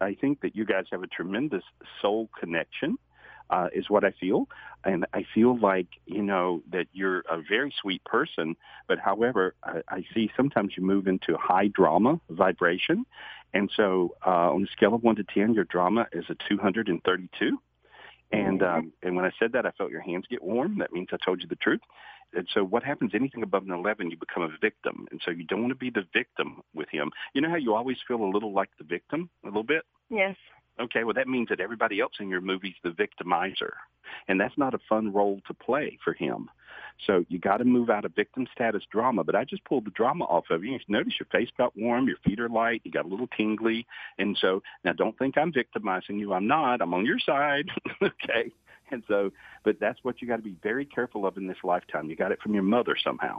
I 0.00 0.14
think 0.14 0.40
that 0.42 0.56
you 0.56 0.64
guys 0.64 0.84
have 0.92 1.02
a 1.02 1.06
tremendous 1.06 1.64
soul 2.00 2.28
connection, 2.38 2.98
uh, 3.50 3.68
is 3.72 3.88
what 3.88 4.04
I 4.04 4.12
feel. 4.12 4.48
And 4.84 5.06
I 5.12 5.24
feel 5.34 5.58
like, 5.58 5.88
you 6.06 6.22
know, 6.22 6.62
that 6.70 6.86
you're 6.92 7.20
a 7.30 7.40
very 7.48 7.72
sweet 7.80 8.04
person, 8.04 8.56
but 8.86 8.98
however, 8.98 9.54
I, 9.62 9.82
I 9.88 10.04
see 10.14 10.30
sometimes 10.36 10.74
you 10.76 10.84
move 10.84 11.06
into 11.06 11.36
high 11.36 11.68
drama 11.68 12.20
vibration. 12.30 13.06
And 13.54 13.70
so 13.74 14.14
uh, 14.26 14.52
on 14.52 14.62
a 14.62 14.66
scale 14.72 14.94
of 14.94 15.02
1 15.02 15.16
to 15.16 15.24
10, 15.24 15.54
your 15.54 15.64
drama 15.64 16.06
is 16.12 16.24
a 16.28 16.36
232. 16.48 17.58
And 18.30 18.62
um, 18.62 18.92
and 19.02 19.16
when 19.16 19.24
I 19.24 19.30
said 19.38 19.52
that, 19.52 19.64
I 19.64 19.70
felt 19.72 19.90
your 19.90 20.02
hands 20.02 20.26
get 20.28 20.42
warm. 20.42 20.78
That 20.78 20.92
means 20.92 21.08
I 21.12 21.16
told 21.24 21.40
you 21.40 21.48
the 21.48 21.56
truth. 21.56 21.80
And 22.34 22.46
so 22.52 22.62
what 22.62 22.82
happens, 22.82 23.12
anything 23.14 23.42
above 23.42 23.64
an 23.64 23.72
11, 23.72 24.10
you 24.10 24.16
become 24.18 24.42
a 24.42 24.50
victim. 24.60 25.06
And 25.10 25.20
so 25.24 25.30
you 25.30 25.44
don't 25.44 25.62
want 25.62 25.70
to 25.70 25.76
be 25.76 25.90
the 25.90 26.04
victim 26.12 26.60
with 26.74 26.88
him. 26.90 27.10
You 27.32 27.40
know 27.40 27.48
how 27.48 27.56
you 27.56 27.74
always 27.74 27.96
feel 28.06 28.22
a 28.22 28.30
little 28.30 28.52
like 28.52 28.68
the 28.78 28.84
victim, 28.84 29.30
a 29.44 29.46
little 29.46 29.62
bit? 29.62 29.82
Yes. 30.10 30.36
Okay, 30.80 31.04
well, 31.04 31.14
that 31.14 31.28
means 31.28 31.48
that 31.48 31.60
everybody 31.60 32.00
else 32.00 32.14
in 32.20 32.28
your 32.28 32.40
movie's 32.40 32.76
the 32.84 32.90
victimizer. 32.90 33.72
And 34.28 34.40
that's 34.40 34.56
not 34.56 34.74
a 34.74 34.78
fun 34.88 35.12
role 35.12 35.40
to 35.46 35.54
play 35.54 35.98
for 36.04 36.12
him. 36.12 36.48
So 37.06 37.24
you 37.28 37.38
got 37.38 37.58
to 37.58 37.64
move 37.64 37.90
out 37.90 38.04
of 38.04 38.14
victim 38.14 38.46
status 38.52 38.82
drama. 38.90 39.24
But 39.24 39.34
I 39.34 39.44
just 39.44 39.64
pulled 39.64 39.86
the 39.86 39.90
drama 39.90 40.24
off 40.24 40.44
of 40.50 40.64
you. 40.64 40.72
You 40.72 40.78
notice 40.88 41.14
your 41.18 41.28
face 41.30 41.50
got 41.56 41.76
warm, 41.76 42.06
your 42.06 42.16
feet 42.24 42.40
are 42.40 42.48
light, 42.48 42.82
you 42.84 42.90
got 42.90 43.04
a 43.04 43.08
little 43.08 43.28
tingly. 43.36 43.86
And 44.18 44.36
so 44.40 44.62
now 44.84 44.92
don't 44.92 45.16
think 45.18 45.36
I'm 45.36 45.52
victimizing 45.52 46.18
you. 46.18 46.32
I'm 46.32 46.46
not. 46.46 46.80
I'm 46.80 46.94
on 46.94 47.04
your 47.04 47.18
side. 47.18 47.68
okay. 48.02 48.52
And 48.90 49.02
so, 49.06 49.30
but 49.64 49.78
that's 49.80 49.98
what 50.02 50.22
you 50.22 50.28
got 50.28 50.36
to 50.36 50.42
be 50.42 50.56
very 50.62 50.86
careful 50.86 51.26
of 51.26 51.36
in 51.36 51.46
this 51.46 51.58
lifetime. 51.62 52.08
You 52.08 52.16
got 52.16 52.32
it 52.32 52.40
from 52.40 52.54
your 52.54 52.62
mother 52.62 52.96
somehow. 53.02 53.38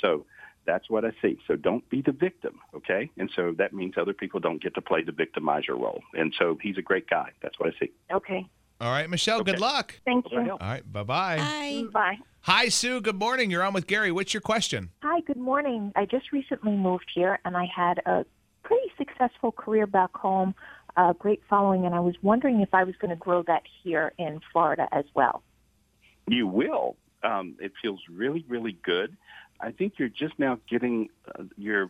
So 0.00 0.26
That's 0.64 0.88
what 0.88 1.04
I 1.04 1.10
see. 1.20 1.38
So 1.46 1.56
don't 1.56 1.88
be 1.90 2.02
the 2.02 2.12
victim, 2.12 2.60
okay? 2.74 3.10
And 3.16 3.30
so 3.34 3.52
that 3.58 3.72
means 3.72 3.94
other 3.96 4.12
people 4.12 4.40
don't 4.40 4.62
get 4.62 4.74
to 4.74 4.80
play 4.80 5.02
the 5.02 5.12
victimizer 5.12 5.70
role. 5.70 6.02
And 6.14 6.32
so 6.38 6.58
he's 6.62 6.78
a 6.78 6.82
great 6.82 7.08
guy. 7.08 7.30
That's 7.42 7.58
what 7.58 7.74
I 7.74 7.78
see. 7.78 7.92
Okay. 8.12 8.46
All 8.80 8.90
right, 8.90 9.08
Michelle, 9.08 9.42
good 9.42 9.60
luck. 9.60 10.00
Thank 10.04 10.26
you. 10.32 10.50
All 10.50 10.58
right, 10.58 10.92
bye 10.92 11.04
bye. 11.04 11.36
Bye. 11.36 11.84
Bye. 11.92 12.18
Hi, 12.40 12.68
Sue. 12.68 13.00
Good 13.00 13.18
morning. 13.18 13.50
You're 13.50 13.62
on 13.62 13.72
with 13.72 13.86
Gary. 13.86 14.10
What's 14.10 14.34
your 14.34 14.40
question? 14.40 14.90
Hi, 15.02 15.20
good 15.20 15.36
morning. 15.36 15.92
I 15.94 16.04
just 16.04 16.32
recently 16.32 16.72
moved 16.72 17.08
here 17.14 17.38
and 17.44 17.56
I 17.56 17.66
had 17.72 18.00
a 18.06 18.24
pretty 18.64 18.90
successful 18.98 19.52
career 19.52 19.86
back 19.86 20.16
home, 20.16 20.54
a 20.96 21.14
great 21.16 21.42
following, 21.48 21.86
and 21.86 21.94
I 21.94 22.00
was 22.00 22.14
wondering 22.22 22.60
if 22.60 22.74
I 22.74 22.82
was 22.82 22.96
going 22.96 23.10
to 23.10 23.16
grow 23.16 23.42
that 23.44 23.62
here 23.82 24.12
in 24.18 24.40
Florida 24.52 24.88
as 24.90 25.04
well. 25.14 25.42
You 26.26 26.48
will. 26.48 26.96
Um, 27.22 27.54
it 27.60 27.72
feels 27.80 28.00
really, 28.10 28.44
really 28.48 28.76
good. 28.82 29.16
I 29.62 29.70
think 29.70 29.94
you're 29.98 30.08
just 30.08 30.38
now 30.38 30.58
getting 30.68 31.08
uh, 31.38 31.44
your, 31.56 31.88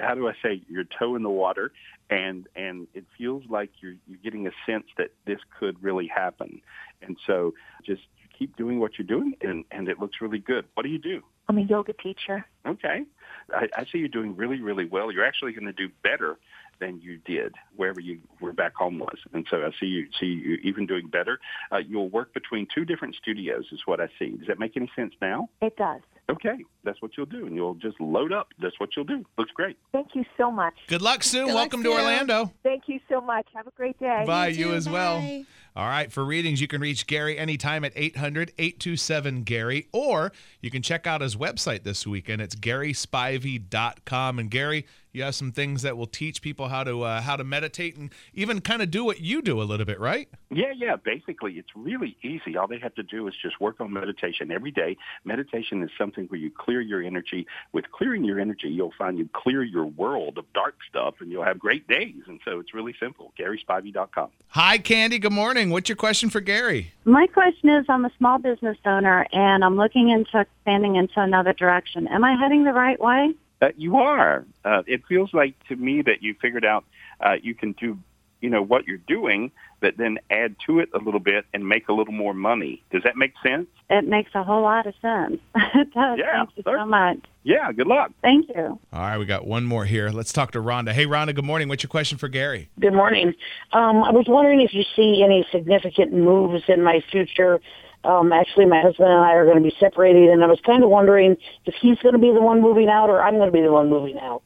how 0.00 0.14
do 0.14 0.26
I 0.26 0.32
say, 0.42 0.62
your 0.68 0.84
toe 0.84 1.14
in 1.16 1.22
the 1.22 1.30
water, 1.30 1.72
and 2.10 2.48
and 2.56 2.86
it 2.94 3.04
feels 3.16 3.44
like 3.48 3.70
you're 3.80 3.94
you're 4.06 4.18
getting 4.22 4.46
a 4.46 4.52
sense 4.66 4.86
that 4.96 5.10
this 5.26 5.38
could 5.58 5.82
really 5.82 6.06
happen. 6.06 6.60
And 7.02 7.16
so 7.26 7.54
just 7.84 8.02
keep 8.38 8.56
doing 8.56 8.80
what 8.80 8.98
you're 8.98 9.06
doing, 9.06 9.36
and 9.42 9.64
and 9.70 9.88
it 9.88 10.00
looks 10.00 10.16
really 10.20 10.38
good. 10.38 10.64
What 10.74 10.84
do 10.84 10.88
you 10.88 10.98
do? 10.98 11.22
I'm 11.48 11.58
a 11.58 11.62
yoga 11.62 11.92
teacher. 11.92 12.46
Okay. 12.66 13.04
I, 13.52 13.68
I 13.76 13.84
see 13.84 13.98
you're 13.98 14.08
doing 14.08 14.34
really, 14.34 14.60
really 14.60 14.86
well. 14.86 15.12
You're 15.12 15.26
actually 15.26 15.52
going 15.52 15.66
to 15.66 15.72
do 15.72 15.88
better 16.02 16.38
than 16.80 17.00
you 17.00 17.18
did 17.18 17.54
wherever 17.76 18.00
you 18.00 18.18
were 18.40 18.52
back 18.52 18.74
home 18.74 18.98
was. 18.98 19.18
And 19.32 19.46
so 19.50 19.58
I 19.58 19.70
see 19.78 19.86
you 19.86 20.08
see 20.18 20.26
you 20.26 20.58
even 20.62 20.86
doing 20.86 21.08
better. 21.08 21.38
Uh, 21.70 21.78
you'll 21.78 22.08
work 22.08 22.32
between 22.32 22.66
two 22.74 22.84
different 22.84 23.14
studios 23.14 23.66
is 23.72 23.80
what 23.84 24.00
I 24.00 24.08
see. 24.18 24.30
Does 24.30 24.48
that 24.48 24.58
make 24.58 24.76
any 24.76 24.90
sense 24.96 25.14
now? 25.20 25.50
It 25.60 25.76
does. 25.76 26.00
Okay, 26.30 26.56
that's 26.84 27.00
what 27.02 27.10
you'll 27.18 27.26
do, 27.26 27.46
and 27.46 27.54
you'll 27.54 27.74
just 27.74 28.00
load 28.00 28.32
up. 28.32 28.48
That's 28.58 28.78
what 28.80 28.90
you'll 28.96 29.04
do. 29.04 29.24
Looks 29.36 29.50
great. 29.52 29.76
Thank 29.92 30.14
you 30.14 30.24
so 30.38 30.50
much. 30.50 30.72
Good 30.86 31.02
luck, 31.02 31.22
Sue. 31.22 31.40
Good 31.44 31.48
luck, 31.48 31.54
Welcome 31.56 31.82
to 31.82 31.90
Sue. 31.90 31.94
Orlando. 31.96 32.50
Thank 32.62 32.84
you 32.86 32.98
so 33.10 33.20
much. 33.20 33.46
Have 33.54 33.66
a 33.66 33.70
great 33.72 33.98
day. 34.00 34.24
Bye, 34.26 34.48
You 34.48 34.56
you 34.58 34.64
too. 34.70 34.74
as 34.74 34.88
well. 34.88 35.44
All 35.76 35.86
right, 35.88 36.10
for 36.10 36.24
readings, 36.24 36.60
you 36.62 36.66
can 36.68 36.80
reach 36.80 37.06
Gary 37.06 37.36
anytime 37.36 37.84
at 37.84 37.92
800 37.94 38.52
827 38.58 39.42
Gary, 39.42 39.88
or 39.92 40.32
you 40.62 40.70
can 40.70 40.80
check 40.82 41.06
out 41.06 41.20
his 41.20 41.36
website 41.36 41.82
this 41.82 42.06
weekend. 42.06 42.40
It's 42.40 42.54
GarySpivey.com. 42.54 44.38
And 44.38 44.50
Gary, 44.50 44.86
you 45.14 45.22
have 45.22 45.34
some 45.34 45.52
things 45.52 45.82
that 45.82 45.96
will 45.96 46.06
teach 46.06 46.42
people 46.42 46.68
how 46.68 46.84
to 46.84 47.02
uh, 47.02 47.20
how 47.20 47.36
to 47.36 47.44
meditate 47.44 47.96
and 47.96 48.10
even 48.34 48.60
kind 48.60 48.82
of 48.82 48.90
do 48.90 49.04
what 49.04 49.20
you 49.20 49.40
do 49.40 49.62
a 49.62 49.64
little 49.64 49.86
bit, 49.86 50.00
right? 50.00 50.28
Yeah, 50.50 50.72
yeah. 50.76 50.96
Basically, 50.96 51.52
it's 51.54 51.70
really 51.76 52.16
easy. 52.22 52.56
All 52.56 52.66
they 52.66 52.78
have 52.80 52.94
to 52.96 53.02
do 53.02 53.26
is 53.28 53.34
just 53.40 53.60
work 53.60 53.80
on 53.80 53.92
meditation 53.92 54.50
every 54.50 54.72
day. 54.72 54.96
Meditation 55.24 55.82
is 55.82 55.90
something 55.96 56.26
where 56.26 56.40
you 56.40 56.50
clear 56.50 56.80
your 56.80 57.02
energy. 57.02 57.46
With 57.72 57.90
clearing 57.92 58.24
your 58.24 58.40
energy, 58.40 58.68
you'll 58.68 58.94
find 58.98 59.16
you 59.16 59.28
clear 59.32 59.62
your 59.62 59.86
world 59.86 60.36
of 60.36 60.52
dark 60.52 60.76
stuff, 60.88 61.14
and 61.20 61.30
you'll 61.30 61.44
have 61.44 61.58
great 61.58 61.86
days. 61.86 62.22
And 62.26 62.40
so 62.44 62.58
it's 62.58 62.74
really 62.74 62.94
simple. 62.98 63.32
GarySpivey.com. 63.38 64.30
Hi, 64.48 64.78
Candy. 64.78 65.18
Good 65.18 65.32
morning. 65.32 65.70
What's 65.70 65.88
your 65.88 65.96
question 65.96 66.28
for 66.28 66.40
Gary? 66.40 66.92
My 67.04 67.26
question 67.28 67.68
is 67.68 67.86
I'm 67.88 68.04
a 68.04 68.10
small 68.18 68.38
business 68.38 68.78
owner 68.84 69.26
and 69.32 69.64
I'm 69.64 69.76
looking 69.76 70.10
into 70.10 70.40
expanding 70.40 70.96
into 70.96 71.20
another 71.20 71.52
direction. 71.52 72.08
Am 72.08 72.24
I 72.24 72.36
heading 72.36 72.64
the 72.64 72.72
right 72.72 72.98
way? 72.98 73.34
Uh, 73.64 73.68
you 73.76 73.96
are. 73.96 74.44
Uh, 74.64 74.82
it 74.86 75.02
feels 75.08 75.32
like 75.32 75.54
to 75.68 75.76
me 75.76 76.02
that 76.02 76.22
you 76.22 76.34
figured 76.40 76.64
out 76.64 76.84
uh, 77.20 77.36
you 77.42 77.54
can 77.54 77.72
do, 77.72 77.98
you 78.40 78.50
know, 78.50 78.60
what 78.60 78.86
you're 78.86 78.98
doing, 78.98 79.50
but 79.80 79.96
then 79.96 80.18
add 80.30 80.54
to 80.66 80.80
it 80.80 80.90
a 80.92 80.98
little 80.98 81.20
bit 81.20 81.46
and 81.54 81.66
make 81.66 81.88
a 81.88 81.92
little 81.92 82.12
more 82.12 82.34
money. 82.34 82.82
Does 82.90 83.02
that 83.04 83.16
make 83.16 83.32
sense? 83.42 83.66
It 83.88 84.06
makes 84.06 84.30
a 84.34 84.42
whole 84.42 84.62
lot 84.62 84.86
of 84.86 84.94
sense. 85.00 85.40
it 85.54 85.94
does. 85.94 86.18
Yeah, 86.18 86.44
Thank 86.44 86.50
you 86.56 86.62
so 86.66 86.84
much. 86.84 87.18
Yeah. 87.42 87.72
Good 87.72 87.86
luck. 87.86 88.10
Thank 88.20 88.48
you. 88.48 88.78
All 88.92 89.00
right, 89.00 89.16
we 89.16 89.24
got 89.24 89.46
one 89.46 89.64
more 89.64 89.86
here. 89.86 90.10
Let's 90.10 90.32
talk 90.32 90.50
to 90.52 90.58
Rhonda. 90.58 90.92
Hey, 90.92 91.06
Rhonda, 91.06 91.34
good 91.34 91.44
morning. 91.44 91.68
What's 91.68 91.82
your 91.82 91.88
question 91.90 92.18
for 92.18 92.28
Gary? 92.28 92.68
Good 92.78 92.92
morning. 92.92 93.34
Um, 93.72 94.02
I 94.02 94.10
was 94.10 94.26
wondering 94.28 94.60
if 94.60 94.74
you 94.74 94.84
see 94.94 95.22
any 95.24 95.46
significant 95.50 96.12
moves 96.12 96.64
in 96.68 96.82
my 96.82 97.02
future. 97.10 97.60
Um, 98.04 98.32
actually, 98.32 98.66
my 98.66 98.80
husband 98.82 99.08
and 99.08 99.20
I 99.20 99.32
are 99.32 99.44
going 99.44 99.56
to 99.56 99.62
be 99.62 99.74
separated, 99.80 100.28
and 100.28 100.44
I 100.44 100.46
was 100.46 100.60
kind 100.64 100.84
of 100.84 100.90
wondering 100.90 101.36
if 101.64 101.74
he's 101.80 101.98
going 101.98 102.12
to 102.12 102.18
be 102.18 102.32
the 102.32 102.42
one 102.42 102.60
moving 102.60 102.88
out 102.88 103.08
or 103.08 103.22
I'm 103.22 103.36
going 103.36 103.48
to 103.48 103.52
be 103.52 103.62
the 103.62 103.72
one 103.72 103.88
moving 103.88 104.18
out. 104.18 104.42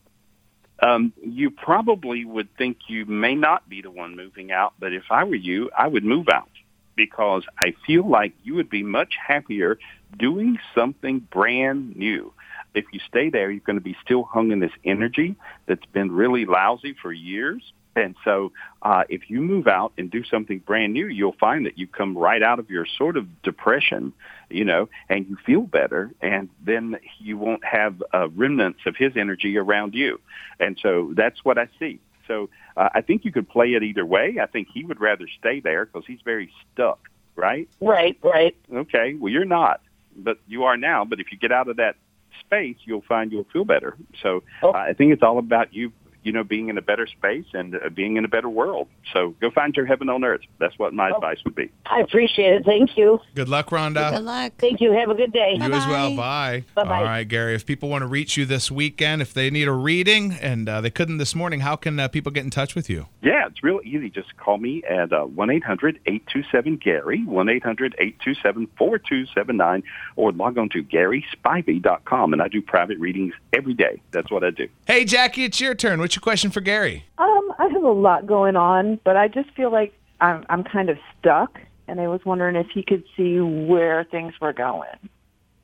Um, 0.80 1.12
you 1.20 1.50
probably 1.50 2.24
would 2.24 2.54
think 2.56 2.78
you 2.86 3.04
may 3.04 3.34
not 3.34 3.68
be 3.68 3.82
the 3.82 3.90
one 3.90 4.14
moving 4.14 4.52
out, 4.52 4.74
but 4.78 4.92
if 4.92 5.04
I 5.10 5.24
were 5.24 5.34
you, 5.34 5.70
I 5.76 5.88
would 5.88 6.04
move 6.04 6.28
out 6.32 6.50
because 6.94 7.44
I 7.58 7.74
feel 7.86 8.08
like 8.08 8.32
you 8.44 8.54
would 8.54 8.70
be 8.70 8.82
much 8.84 9.14
happier 9.26 9.78
doing 10.16 10.58
something 10.74 11.18
brand 11.18 11.96
new. 11.96 12.32
If 12.74 12.84
you 12.92 13.00
stay 13.08 13.30
there, 13.30 13.50
you're 13.50 13.60
going 13.60 13.78
to 13.78 13.82
be 13.82 13.96
still 14.04 14.24
hung 14.24 14.52
in 14.52 14.60
this 14.60 14.72
energy 14.84 15.36
that's 15.66 15.86
been 15.86 16.12
really 16.12 16.44
lousy 16.44 16.94
for 17.00 17.12
years. 17.12 17.62
And 17.96 18.14
so 18.24 18.52
uh, 18.82 19.04
if 19.08 19.28
you 19.28 19.40
move 19.40 19.66
out 19.66 19.92
and 19.98 20.10
do 20.10 20.22
something 20.24 20.60
brand 20.60 20.92
new, 20.92 21.06
you'll 21.06 21.32
find 21.32 21.66
that 21.66 21.78
you 21.78 21.86
come 21.86 22.16
right 22.16 22.42
out 22.42 22.58
of 22.58 22.70
your 22.70 22.86
sort 22.86 23.16
of 23.16 23.42
depression, 23.42 24.12
you 24.50 24.64
know, 24.64 24.88
and 25.08 25.26
you 25.28 25.36
feel 25.44 25.62
better. 25.62 26.12
And 26.20 26.48
then 26.64 26.98
you 27.18 27.36
won't 27.36 27.64
have 27.64 28.02
uh, 28.14 28.28
remnants 28.28 28.80
of 28.86 28.94
his 28.96 29.16
energy 29.16 29.56
around 29.58 29.94
you. 29.94 30.20
And 30.60 30.78
so 30.80 31.12
that's 31.16 31.44
what 31.44 31.58
I 31.58 31.68
see. 31.78 31.98
So 32.28 32.50
uh, 32.76 32.90
I 32.94 33.00
think 33.00 33.24
you 33.24 33.32
could 33.32 33.48
play 33.48 33.74
it 33.74 33.82
either 33.82 34.06
way. 34.06 34.36
I 34.40 34.46
think 34.46 34.68
he 34.72 34.84
would 34.84 35.00
rather 35.00 35.26
stay 35.38 35.60
there 35.60 35.86
because 35.86 36.04
he's 36.06 36.20
very 36.24 36.52
stuck, 36.72 37.08
right? 37.34 37.68
Right, 37.80 38.16
right. 38.22 38.54
Okay. 38.72 39.14
Well, 39.14 39.32
you're 39.32 39.44
not, 39.44 39.80
but 40.16 40.38
you 40.46 40.64
are 40.64 40.76
now. 40.76 41.04
But 41.04 41.20
if 41.20 41.32
you 41.32 41.38
get 41.38 41.50
out 41.50 41.68
of 41.68 41.76
that 41.76 41.96
space, 42.40 42.76
you'll 42.84 43.04
find 43.08 43.32
you'll 43.32 43.46
feel 43.52 43.64
better. 43.64 43.96
So 44.22 44.42
uh, 44.62 44.70
I 44.70 44.92
think 44.92 45.12
it's 45.12 45.22
all 45.22 45.38
about 45.38 45.74
you, 45.74 45.92
you 46.22 46.32
know, 46.32 46.44
being 46.44 46.68
in 46.68 46.78
a 46.78 46.82
better 46.82 47.06
space 47.06 47.46
and 47.54 47.74
uh, 47.74 47.88
being 47.88 48.16
in 48.16 48.24
a 48.24 48.28
better 48.28 48.48
world. 48.48 48.88
So 49.12 49.34
go 49.40 49.50
find 49.50 49.74
your 49.76 49.86
heaven 49.86 50.08
on 50.08 50.24
earth. 50.24 50.42
That's 50.58 50.78
what 50.78 50.92
my 50.92 51.10
advice 51.10 51.38
would 51.44 51.54
be. 51.54 51.70
I 51.86 52.00
appreciate 52.00 52.54
it. 52.54 52.64
Thank 52.64 52.96
you. 52.96 53.20
Good 53.34 53.48
luck, 53.48 53.70
Rhonda. 53.70 54.10
Good 54.10 54.24
luck. 54.24 54.52
Thank 54.58 54.80
you. 54.80 54.92
Have 54.92 55.10
a 55.10 55.14
good 55.14 55.32
day. 55.32 55.54
You 55.56 55.62
as 55.62 55.86
well. 55.86 56.16
Bye. 56.16 56.64
Bye-bye. 56.74 56.98
All 56.98 57.04
right, 57.04 57.26
Gary. 57.26 57.54
If 57.54 57.66
people 57.66 57.88
want 57.88 58.02
to 58.02 58.06
reach 58.06 58.36
you 58.36 58.44
this 58.44 58.70
weekend, 58.70 59.22
if 59.22 59.32
they 59.32 59.50
need 59.50 59.68
a 59.68 59.72
reading 59.72 60.32
and 60.32 60.68
uh, 60.68 60.80
they 60.80 60.90
couldn't 60.90 61.18
this 61.18 61.34
morning, 61.34 61.60
how 61.60 61.76
can 61.76 61.98
uh, 61.98 62.08
people 62.08 62.32
get 62.32 62.44
in 62.44 62.50
touch 62.50 62.74
with 62.74 62.90
you? 62.90 63.06
Yeah, 63.22 63.46
it's 63.46 63.62
real 63.62 63.80
easy. 63.84 64.10
Just 64.10 64.36
call 64.36 64.58
me 64.58 64.82
at 64.84 65.12
uh, 65.12 65.24
one 65.24 65.50
eight 65.50 65.64
hundred 65.64 66.00
eight 66.06 66.26
two 66.26 66.42
seven 66.50 66.76
Gary 66.76 67.24
one 67.24 67.48
eight 67.48 67.62
hundred 67.62 67.94
eight 67.98 68.18
two 68.20 68.34
seven 68.34 68.68
four 68.76 68.98
two 68.98 69.26
seven 69.26 69.56
nine, 69.56 69.82
or 70.16 70.32
log 70.32 70.58
on 70.58 70.68
to 70.70 70.82
GarySpivey.com, 70.82 72.32
and 72.32 72.42
I 72.42 72.48
do 72.48 72.60
private 72.62 72.98
readings 72.98 73.34
every 73.52 73.74
day. 73.74 74.00
That's 74.10 74.30
what 74.30 74.44
I 74.44 74.50
do. 74.50 74.68
Hey, 74.86 75.04
Jackie, 75.04 75.44
it's 75.44 75.60
your 75.60 75.74
turn. 75.74 76.00
What's 76.08 76.16
your 76.16 76.22
question 76.22 76.50
for 76.50 76.62
Gary? 76.62 77.04
Um, 77.18 77.52
I 77.58 77.68
have 77.70 77.84
a 77.84 77.90
lot 77.90 78.26
going 78.26 78.56
on, 78.56 78.98
but 79.04 79.18
I 79.18 79.28
just 79.28 79.50
feel 79.50 79.70
like 79.70 79.92
I'm 80.22 80.42
I'm 80.48 80.64
kind 80.64 80.88
of 80.88 80.96
stuck, 81.20 81.60
and 81.86 82.00
I 82.00 82.08
was 82.08 82.24
wondering 82.24 82.56
if 82.56 82.74
you 82.74 82.82
could 82.82 83.04
see 83.14 83.38
where 83.40 84.04
things 84.04 84.32
were 84.40 84.54
going. 84.54 85.10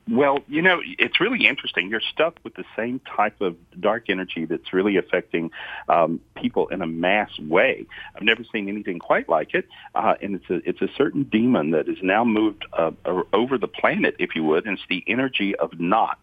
Well, 0.07 0.41
you 0.47 0.61
know, 0.61 0.83
it's 0.85 1.19
really 1.19 1.47
interesting. 1.47 1.89
You're 1.89 2.03
stuck 2.13 2.39
with 2.45 2.57
the 2.57 2.65
same 2.77 3.01
type 3.17 3.41
of 3.41 3.57
dark 3.81 4.11
energy 4.11 4.45
that's 4.45 4.75
really 4.75 4.99
affecting 4.99 5.51
um, 5.89 6.21
people 6.37 6.69
in 6.69 6.83
a 6.83 6.87
mass 6.87 7.31
way. 7.39 7.87
I've 8.15 8.23
never 8.23 8.45
seen 8.53 8.69
anything 8.69 8.99
quite 8.99 9.31
like 9.31 9.55
it, 9.55 9.67
uh, 9.95 10.17
and 10.21 10.35
it's 10.35 10.51
a 10.51 10.69
it's 10.69 10.83
a 10.83 10.89
certain 10.95 11.23
demon 11.23 11.71
that 11.71 11.89
has 11.89 11.97
now 12.03 12.23
moved 12.23 12.67
uh, 12.75 12.91
over 13.33 13.57
the 13.57 13.67
planet, 13.67 14.15
if 14.19 14.35
you 14.35 14.45
would, 14.45 14.67
and 14.67 14.77
it's 14.77 14.87
the 14.91 15.03
energy 15.07 15.57
of 15.57 15.81
not, 15.81 16.19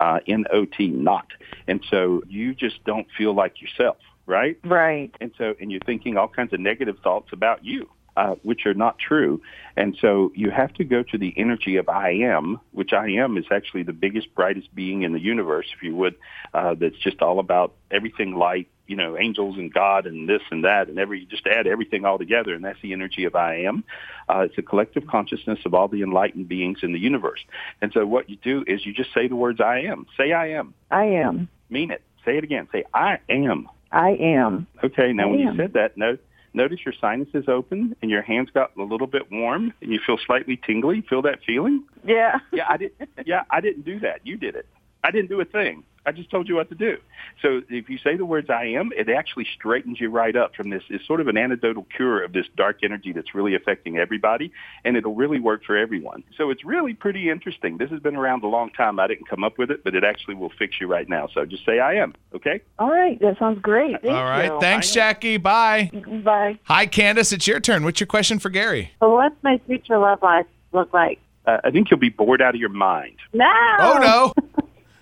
uh, 0.00 0.18
N 0.26 0.44
O 0.52 0.64
T, 0.64 0.88
not, 0.88 1.26
and 1.68 1.80
so 1.90 2.22
you 2.28 2.54
just 2.54 2.82
don't 2.84 3.06
feel 3.16 3.34
like 3.34 3.60
yourself, 3.62 3.98
right? 4.26 4.58
Right. 4.64 5.14
And 5.20 5.30
so, 5.38 5.54
and 5.60 5.70
you're 5.70 5.86
thinking 5.86 6.16
all 6.16 6.28
kinds 6.28 6.52
of 6.52 6.60
negative 6.60 6.96
thoughts 7.04 7.28
about 7.32 7.64
you, 7.64 7.88
uh, 8.16 8.34
which 8.42 8.66
are 8.66 8.74
not 8.74 8.98
true. 8.98 9.40
And 9.76 9.96
so 10.00 10.32
you 10.34 10.50
have 10.50 10.72
to 10.74 10.84
go 10.84 11.02
to 11.04 11.18
the 11.18 11.32
energy 11.36 11.76
of 11.76 11.88
I 11.88 12.10
am, 12.10 12.60
which 12.72 12.92
I 12.92 13.08
am 13.10 13.36
is 13.36 13.44
actually 13.50 13.84
the 13.84 13.92
biggest, 13.92 14.34
brightest 14.34 14.74
being 14.74 15.02
in 15.02 15.12
the 15.12 15.20
universe, 15.20 15.66
if 15.76 15.82
you 15.82 15.94
would, 15.96 16.16
uh, 16.52 16.74
that's 16.74 16.98
just 16.98 17.22
all 17.22 17.38
about 17.38 17.74
everything 17.90 18.34
light, 18.36 18.68
you 18.90 18.96
know, 18.96 19.16
angels 19.16 19.56
and 19.56 19.72
God 19.72 20.04
and 20.04 20.28
this 20.28 20.42
and 20.50 20.64
that 20.64 20.88
and 20.88 20.98
every, 20.98 21.24
just 21.24 21.46
add 21.46 21.68
everything 21.68 22.04
all 22.04 22.18
together. 22.18 22.54
And 22.54 22.64
that's 22.64 22.80
the 22.82 22.92
energy 22.92 23.22
of 23.22 23.36
I 23.36 23.60
am. 23.60 23.84
Uh, 24.28 24.40
it's 24.40 24.58
a 24.58 24.62
collective 24.62 25.06
consciousness 25.06 25.60
of 25.64 25.74
all 25.74 25.86
the 25.86 26.02
enlightened 26.02 26.48
beings 26.48 26.78
in 26.82 26.92
the 26.92 26.98
universe. 26.98 27.38
And 27.80 27.92
so 27.92 28.04
what 28.04 28.28
you 28.28 28.36
do 28.42 28.64
is 28.66 28.84
you 28.84 28.92
just 28.92 29.14
say 29.14 29.28
the 29.28 29.36
words 29.36 29.60
I 29.60 29.82
am. 29.82 30.06
Say 30.16 30.32
I 30.32 30.48
am. 30.48 30.74
I 30.90 31.04
am. 31.04 31.48
Mean 31.70 31.92
it. 31.92 32.02
Say 32.24 32.36
it 32.36 32.42
again. 32.42 32.66
Say 32.72 32.82
I 32.92 33.20
am. 33.28 33.68
I 33.92 34.10
am. 34.20 34.66
Okay, 34.82 35.12
now 35.12 35.28
I 35.28 35.30
when 35.30 35.40
am. 35.40 35.54
you 35.54 35.62
said 35.62 35.74
that, 35.74 35.96
no, 35.96 36.18
notice 36.52 36.80
your 36.84 36.94
sinuses 37.00 37.44
open 37.46 37.94
and 38.02 38.10
your 38.10 38.22
hands 38.22 38.48
got 38.52 38.76
a 38.76 38.82
little 38.82 39.06
bit 39.06 39.30
warm 39.30 39.72
and 39.80 39.92
you 39.92 40.00
feel 40.04 40.18
slightly 40.26 40.56
tingly. 40.56 41.02
Feel 41.08 41.22
that 41.22 41.38
feeling? 41.46 41.84
Yeah. 42.04 42.40
Yeah, 42.52 42.64
I 42.68 42.76
did. 42.76 42.90
Yeah, 43.24 43.44
I 43.50 43.60
didn't 43.60 43.84
do 43.84 44.00
that. 44.00 44.26
You 44.26 44.36
did 44.36 44.56
it. 44.56 44.66
I 45.04 45.12
didn't 45.12 45.28
do 45.28 45.40
a 45.40 45.44
thing. 45.44 45.84
I 46.06 46.12
just 46.12 46.30
told 46.30 46.48
you 46.48 46.56
what 46.56 46.68
to 46.70 46.74
do. 46.74 46.96
So 47.42 47.62
if 47.68 47.88
you 47.88 47.98
say 47.98 48.16
the 48.16 48.24
words 48.24 48.48
I 48.48 48.64
am, 48.66 48.90
it 48.96 49.08
actually 49.08 49.46
straightens 49.54 50.00
you 50.00 50.10
right 50.10 50.34
up 50.34 50.54
from 50.54 50.70
this. 50.70 50.82
It's 50.88 51.06
sort 51.06 51.20
of 51.20 51.28
an 51.28 51.36
antidotal 51.36 51.84
cure 51.94 52.24
of 52.24 52.32
this 52.32 52.46
dark 52.56 52.78
energy 52.82 53.12
that's 53.12 53.34
really 53.34 53.54
affecting 53.54 53.98
everybody, 53.98 54.52
and 54.84 54.96
it'll 54.96 55.14
really 55.14 55.40
work 55.40 55.64
for 55.64 55.76
everyone. 55.76 56.24
So 56.36 56.50
it's 56.50 56.64
really 56.64 56.94
pretty 56.94 57.28
interesting. 57.28 57.78
This 57.78 57.90
has 57.90 58.00
been 58.00 58.16
around 58.16 58.42
a 58.44 58.46
long 58.46 58.70
time. 58.70 58.98
I 58.98 59.06
didn't 59.06 59.28
come 59.28 59.44
up 59.44 59.58
with 59.58 59.70
it, 59.70 59.84
but 59.84 59.94
it 59.94 60.04
actually 60.04 60.34
will 60.34 60.52
fix 60.58 60.80
you 60.80 60.86
right 60.86 61.08
now. 61.08 61.28
So 61.34 61.44
just 61.44 61.64
say 61.66 61.80
I 61.80 61.94
am, 61.94 62.14
okay? 62.34 62.62
All 62.78 62.90
right, 62.90 63.20
that 63.20 63.38
sounds 63.38 63.60
great. 63.60 64.00
Thank 64.00 64.14
All 64.14 64.24
right. 64.24 64.52
you. 64.52 64.60
Thanks, 64.60 64.92
Jackie. 64.92 65.36
Bye. 65.36 65.90
Bye. 66.24 66.58
Hi, 66.64 66.86
Candace. 66.86 67.32
It's 67.32 67.46
your 67.46 67.60
turn. 67.60 67.84
What's 67.84 68.00
your 68.00 68.06
question 68.06 68.38
for 68.38 68.48
Gary? 68.50 68.92
So 69.00 69.10
what's 69.10 69.36
my 69.42 69.60
future 69.66 69.98
love 69.98 70.22
life 70.22 70.46
look 70.72 70.92
like? 70.94 71.20
Uh, 71.46 71.58
I 71.64 71.70
think 71.70 71.90
you'll 71.90 72.00
be 72.00 72.10
bored 72.10 72.42
out 72.42 72.54
of 72.54 72.60
your 72.60 72.68
mind. 72.68 73.16
No. 73.32 73.46
Oh, 73.78 73.98
no. 73.98 74.32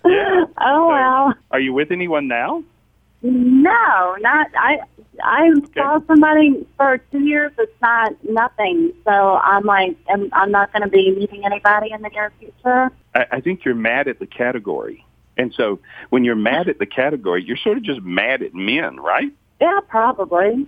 Yeah. 0.09 0.45
Oh 0.61 0.89
wow! 0.89 1.35
Are 1.51 1.61
you 1.61 1.73
with 1.73 1.91
anyone 1.91 2.29
now? 2.29 2.63
No, 3.23 4.17
not 4.21 4.49
I. 4.57 4.81
I 5.23 5.51
saw 5.75 5.99
somebody 6.07 6.65
for 6.77 6.99
two 7.11 7.25
years. 7.25 7.53
It's 7.59 7.73
not 7.83 8.13
nothing. 8.25 8.93
So 9.05 9.11
I'm 9.11 9.65
like, 9.65 9.97
I'm, 10.09 10.29
I'm 10.33 10.53
not 10.53 10.73
going 10.73 10.83
to 10.83 10.89
be 10.89 11.11
meeting 11.11 11.45
anybody 11.45 11.91
in 11.91 12.03
the 12.03 12.09
near 12.09 12.33
future. 12.39 12.91
I, 13.17 13.27
I 13.33 13.41
think 13.41 13.65
you're 13.65 13.75
mad 13.75 14.07
at 14.07 14.21
the 14.21 14.27
category. 14.27 15.05
And 15.37 15.53
so 15.55 15.81
when 16.11 16.25
you're 16.25 16.37
mad 16.37 16.69
at 16.69 16.79
the 16.79 16.87
category, 16.87 17.45
you're 17.45 17.57
sort 17.57 17.79
of 17.79 17.83
just 17.83 18.03
mad 18.03 18.43
at 18.43 18.55
men, 18.55 18.99
right? 18.99 19.33
Yeah, 19.61 19.81
probably. 19.89 20.67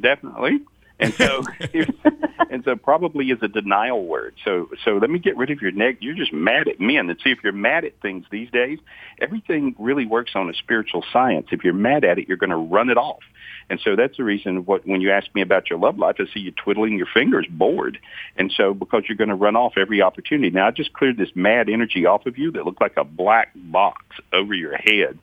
Definitely. 0.00 0.60
And 1.00 1.14
so, 1.14 1.44
and 2.50 2.64
so 2.64 2.76
probably 2.76 3.26
is 3.26 3.38
a 3.42 3.48
denial 3.48 4.04
word. 4.04 4.34
So, 4.44 4.68
so 4.84 4.92
let 4.92 5.10
me 5.10 5.18
get 5.18 5.36
rid 5.36 5.50
of 5.50 5.62
your 5.62 5.70
neg. 5.70 5.98
You're 6.00 6.16
just 6.16 6.32
mad 6.32 6.68
at 6.68 6.80
men. 6.80 7.08
And 7.08 7.18
see, 7.22 7.30
if 7.30 7.38
you're 7.42 7.52
mad 7.52 7.84
at 7.84 8.00
things 8.00 8.26
these 8.30 8.50
days, 8.50 8.78
everything 9.20 9.74
really 9.78 10.06
works 10.06 10.32
on 10.34 10.50
a 10.50 10.54
spiritual 10.54 11.04
science. 11.12 11.48
If 11.52 11.64
you're 11.64 11.74
mad 11.74 12.04
at 12.04 12.18
it, 12.18 12.28
you're 12.28 12.36
going 12.36 12.50
to 12.50 12.56
run 12.56 12.90
it 12.90 12.96
off. 12.96 13.22
And 13.70 13.78
so 13.84 13.96
that's 13.96 14.16
the 14.16 14.24
reason 14.24 14.64
what, 14.64 14.86
when 14.86 15.00
you 15.00 15.10
ask 15.10 15.26
me 15.34 15.42
about 15.42 15.68
your 15.68 15.78
love 15.78 15.98
life, 15.98 16.16
I 16.18 16.24
see 16.32 16.40
you 16.40 16.52
twiddling 16.52 16.96
your 16.96 17.08
fingers 17.12 17.46
bored. 17.50 17.98
And 18.36 18.50
so 18.56 18.72
because 18.72 19.04
you're 19.08 19.16
going 19.18 19.28
to 19.28 19.34
run 19.34 19.56
off 19.56 19.74
every 19.76 20.00
opportunity. 20.00 20.50
Now 20.50 20.68
I 20.68 20.70
just 20.70 20.92
cleared 20.94 21.18
this 21.18 21.30
mad 21.34 21.68
energy 21.68 22.06
off 22.06 22.26
of 22.26 22.38
you 22.38 22.50
that 22.52 22.64
looked 22.64 22.80
like 22.80 22.96
a 22.96 23.04
black 23.04 23.52
box 23.54 24.02
over 24.32 24.54
your 24.54 24.76
head 24.76 25.18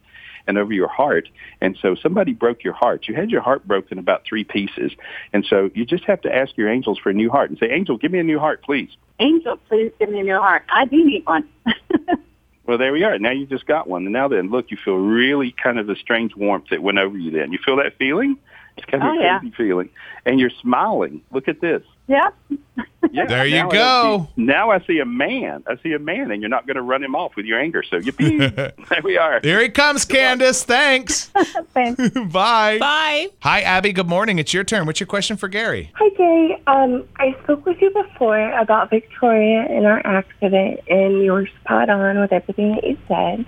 and 0.48 0.58
over 0.58 0.74
your 0.74 0.88
heart. 0.88 1.30
And 1.62 1.78
so 1.82 1.96
somebody 1.96 2.34
broke 2.34 2.64
your 2.64 2.74
heart. 2.74 3.08
You 3.08 3.16
had 3.16 3.32
your 3.32 3.42
heart 3.42 3.68
broken 3.68 3.98
about 4.00 4.24
three 4.28 4.44
pieces. 4.44 4.92
And 5.34 5.46
so 5.50 5.70
you 5.74 5.86
just 5.86 6.04
have 6.06 6.22
to 6.22 6.34
ask 6.36 6.56
your 6.58 6.70
angels 6.70 6.98
for 7.00 7.10
a 7.10 7.14
new 7.14 7.30
heart 7.30 7.50
and 7.50 7.60
say, 7.60 7.72
angel, 7.72 7.98
give 7.98 8.12
me 8.12 8.20
a 8.20 8.24
new 8.24 8.40
heart, 8.40 8.64
please. 8.64 8.90
Angel, 9.20 9.58
please 9.70 9.92
give 10.00 10.10
me 10.10 10.20
a 10.20 10.24
new 10.24 10.38
heart. 10.38 10.64
I 10.70 10.86
do 10.86 11.04
need 11.06 11.26
one. 11.26 11.48
Well, 12.68 12.80
there 12.80 12.92
we 12.92 13.04
are. 13.04 13.20
Now 13.20 13.30
you 13.30 13.46
just 13.46 13.68
got 13.68 13.88
one. 13.88 14.06
And 14.06 14.14
now 14.14 14.28
then, 14.28 14.50
look, 14.50 14.72
you 14.72 14.78
feel 14.84 14.96
really 14.96 15.52
kind 15.62 15.78
of 15.78 15.88
a 15.88 15.96
strange 15.96 16.36
warmth 16.36 16.70
that 16.72 16.82
went 16.82 16.98
over 16.98 17.16
you 17.16 17.30
then. 17.30 17.52
You 17.52 17.60
feel 17.64 17.76
that 17.76 17.96
feeling? 18.00 18.38
It's 18.76 18.86
kind 18.88 19.04
of 19.04 19.10
Oh, 19.10 19.20
a 19.20 19.24
yeah. 19.24 19.40
crazy 19.40 19.54
feeling. 19.56 19.90
And 20.26 20.40
you're 20.40 20.50
smiling. 20.64 21.22
Look 21.32 21.48
at 21.48 21.62
this. 21.62 21.84
Yeah. 22.08 22.30
Yeah, 23.12 23.28
There 23.28 23.46
you 23.46 23.56
now 23.58 23.70
I 23.70 23.72
go. 23.72 24.28
see- 24.36 24.42
now 24.44 24.72
I 24.72 24.80
see 24.86 25.00
a 25.00 25.06
man. 25.06 25.64
I 25.68 25.78
see 25.82 25.94
a 25.94 26.00
man, 26.00 26.32
and 26.32 26.42
you're 26.42 26.50
not 26.50 26.66
going 26.68 26.76
to 26.76 26.82
run 26.82 27.04
him 27.04 27.16
off 27.16 27.36
with 27.38 27.46
your 27.46 27.60
anger. 27.60 27.84
So 27.84 28.00
yippee. 28.00 28.40
there 28.90 29.02
we 29.04 29.18
are. 29.18 29.40
Here 29.42 29.62
he 29.62 29.70
comes, 29.70 30.04
Candace. 30.06 30.64
Thanks. 30.64 31.30
Bye. 31.30 32.78
Bye. 32.80 33.28
Hi, 33.42 33.62
Abby. 33.62 33.94
Good 33.94 34.08
morning. 34.08 34.40
It's 34.40 34.54
your 34.54 34.64
turn. 34.64 34.86
What's 34.86 35.00
your 35.00 35.08
question 35.08 35.38
for 35.38 35.48
Gary? 35.48 35.92
Hi, 35.96 36.10
Gary. 36.18 36.62
Um, 36.68 37.08
I 37.18 37.36
spoke 37.44 37.66
with 37.66 37.80
you 37.80 37.92
before 37.92 38.52
about 38.54 38.90
Victoria 38.90 39.62
and 39.70 39.86
our 39.86 40.02
accident, 40.06 40.82
and 40.90 41.24
you 41.24 41.32
were 41.32 41.48
spot 41.62 41.90
on 41.90 42.20
with 42.20 42.34
everything 42.34 42.74
that 42.76 42.84
you 42.84 42.98
said. 43.08 43.46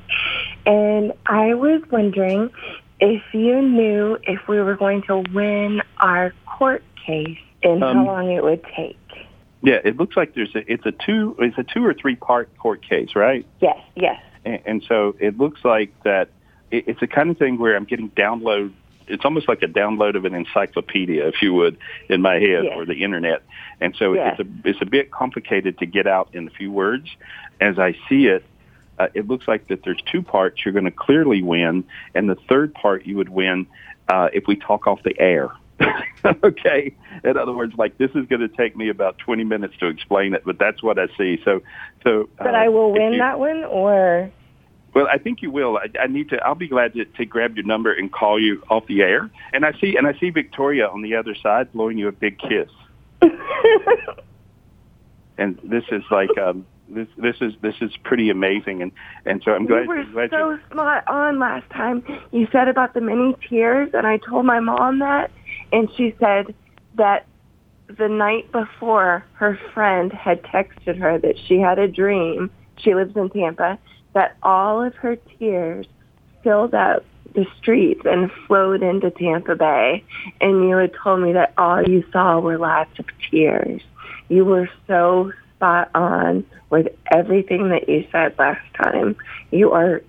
And 0.66 1.14
I 1.26 1.56
was 1.56 1.82
wondering 1.92 2.52
if 3.00 3.24
you 3.34 3.62
knew 3.62 4.18
if 4.24 4.48
we 4.48 4.62
were 4.62 4.76
going 4.76 5.02
to 5.04 5.24
win 5.34 5.82
our 5.98 6.34
court 6.46 6.84
case 7.06 7.38
and 7.64 7.84
Um, 7.84 7.98
how 7.98 8.06
long 8.06 8.32
it 8.32 8.44
would 8.44 8.64
take. 8.76 8.98
Yeah, 9.64 9.80
it 9.84 9.98
looks 9.98 10.16
like 10.16 10.36
there's 10.36 10.54
a 10.56 10.72
it's 10.72 10.86
a 10.86 10.92
two 10.92 11.36
it's 11.40 11.58
a 11.58 11.64
two 11.64 11.86
or 11.86 11.94
three 11.94 12.16
part 12.16 12.56
court 12.58 12.82
case, 12.88 13.16
right? 13.16 13.46
Yes, 13.60 13.78
yes. 13.96 14.22
And, 14.46 14.60
and 14.66 14.84
so 14.88 15.16
it 15.20 15.38
looks 15.38 15.66
like 15.66 15.92
that 16.04 16.30
it, 16.72 16.88
it's 16.88 17.00
the 17.00 17.08
kind 17.08 17.30
of 17.30 17.38
thing 17.38 17.58
where 17.58 17.76
I'm 17.76 17.86
getting 17.86 18.10
download. 18.12 18.74
It's 19.08 19.24
almost 19.26 19.48
like 19.48 19.64
a 19.64 19.68
download 19.68 20.16
of 20.16 20.26
an 20.26 20.36
encyclopedia, 20.36 21.26
if 21.28 21.42
you 21.42 21.54
would, 21.54 21.78
in 22.10 22.22
my 22.22 22.36
head 22.36 22.66
Yes. 22.66 22.74
or 22.76 22.86
the 22.86 23.04
internet. 23.04 23.42
And 23.80 23.96
so 23.96 24.14
Yes. 24.14 24.38
it's 24.38 24.48
a 24.48 24.70
it's 24.70 24.82
a 24.82 24.86
bit 24.86 25.12
complicated 25.12 25.80
to 25.80 25.86
get 25.86 26.08
out 26.08 26.30
in 26.34 26.48
a 26.48 26.52
few 26.52 26.72
words. 26.72 27.10
As 27.60 27.79
I 27.79 27.96
see 28.08 28.27
it, 28.27 28.44
uh, 29.00 29.08
it 29.16 29.27
looks 29.27 29.48
like 29.48 29.68
that 29.70 29.84
there's 29.84 30.01
two 30.12 30.22
parts 30.22 30.64
you're 30.64 30.74
going 30.74 30.86
to 30.86 30.92
clearly 30.92 31.42
win, 31.42 31.84
and 32.14 32.29
the 32.29 32.36
third 32.48 32.74
part 32.75 33.05
you 33.08 33.16
would 33.18 33.29
win 33.29 33.66
uh, 34.08 34.29
if 34.34 34.46
we 34.46 34.55
talk 34.55 34.86
off 34.88 35.01
the 35.03 35.20
air. 35.20 35.50
okay. 36.44 36.96
In 37.24 37.37
other 37.37 37.53
words, 37.53 37.74
like 37.77 37.98
this 37.98 38.11
is 38.16 38.25
going 38.27 38.42
to 38.42 38.48
take 38.48 38.75
me 38.75 38.90
about 38.90 39.18
20 39.20 39.44
minutes 39.44 39.75
to 39.79 39.87
explain 39.87 40.33
it, 40.33 40.44
but 40.46 40.57
that's 40.59 40.81
what 40.81 40.98
I 41.00 41.07
see. 41.18 41.40
So, 41.44 41.61
so. 42.03 42.29
But 42.37 42.55
uh, 42.55 42.57
I 42.57 42.70
will 42.70 42.92
win 42.92 43.13
you- 43.13 43.20
that 43.20 43.40
one, 43.40 43.63
or 43.63 44.31
well, 44.98 45.07
I 45.13 45.20
think 45.20 45.44
you 45.44 45.51
will. 45.51 45.77
I, 45.77 45.90
I 46.00 46.07
need 46.07 46.29
to. 46.29 46.37
I'll 46.37 46.55
be 46.55 46.68
glad 46.68 46.94
to, 46.96 47.05
to 47.05 47.25
grab 47.25 47.55
your 47.55 47.66
number 47.66 47.94
and 47.94 48.11
call 48.11 48.42
you 48.42 48.63
off 48.68 48.87
the 48.87 49.01
air. 49.03 49.29
And 49.53 49.63
I 49.63 49.74
see, 49.79 49.96
and 49.96 50.07
I 50.07 50.18
see 50.20 50.31
Victoria 50.31 50.87
on 50.87 51.03
the 51.03 51.13
other 51.16 51.35
side 51.35 51.72
blowing 51.72 52.00
you 52.00 52.07
a 52.07 52.11
big 52.11 52.40
kiss. 52.40 52.70
and 55.37 55.59
this 55.63 55.83
is 55.92 56.01
like 56.09 56.35
um, 56.40 56.66
this. 56.90 57.07
This 57.16 57.35
is 57.42 57.53
this 57.61 57.75
is 57.79 57.92
pretty 58.05 58.31
amazing. 58.31 58.81
And 58.81 58.92
and 59.25 59.44
so 59.46 59.51
I'm 59.51 59.68
glad. 59.68 59.83
you 59.83 59.87
were 59.90 60.03
glad 60.05 60.31
so 60.31 60.51
you, 60.51 60.59
spot 60.72 61.07
on 61.07 61.37
last 61.37 61.70
time. 61.70 62.03
You 62.31 62.48
said 62.51 62.68
about 62.68 62.96
the 62.96 63.01
many 63.01 63.35
tears, 63.48 63.92
and 63.94 64.07
I 64.07 64.18
told 64.18 64.48
my 64.48 64.59
mom 64.59 64.98
that, 65.00 65.29
and 65.72 65.90
she 65.96 66.16
said 66.20 66.53
that 66.96 67.25
the 67.88 68.08
night 68.10 68.51
before 68.51 69.25
her 69.34 69.60
friend 69.74 70.12
had 70.12 70.44
texted 70.44 71.00
her 71.00 71.18
that 71.20 71.38
she 71.48 71.60
had 71.60 71.80
a 71.80 71.88
dream. 71.88 72.50
She 72.77 72.94
lives 72.94 73.16
in 73.16 73.30
Tampa. 73.30 73.80
That 74.14 74.36
all 74.44 74.84
of 74.84 74.96
her 74.96 75.16
tears 75.40 75.86
filled 76.44 76.74
up 76.74 77.06
the 77.34 77.46
streets 77.60 78.01
and 78.06 78.32
flowed 78.48 78.82
into 78.82 79.12
Tampa 79.12 79.56
Bay. 79.56 80.03
And 80.42 80.68
you 80.68 80.75
had 80.75 80.94
told 81.01 81.22
me 81.22 81.34
that 81.34 81.53
all 81.58 81.84
you 81.84 82.03
saw 82.12 82.40
were 82.40 82.58
lots 82.58 82.98
of 83.00 83.06
tears. 83.30 83.82
You 84.27 84.44
were 84.44 84.70
so 84.88 85.32
spot 85.56 85.90
on 85.96 86.46
with 86.70 86.88
everything 87.12 87.70
that 87.70 87.88
you 87.88 88.08
said 88.12 88.36
last 88.38 88.62
time. 88.75 89.16
You 89.51 89.72
are 89.72 90.01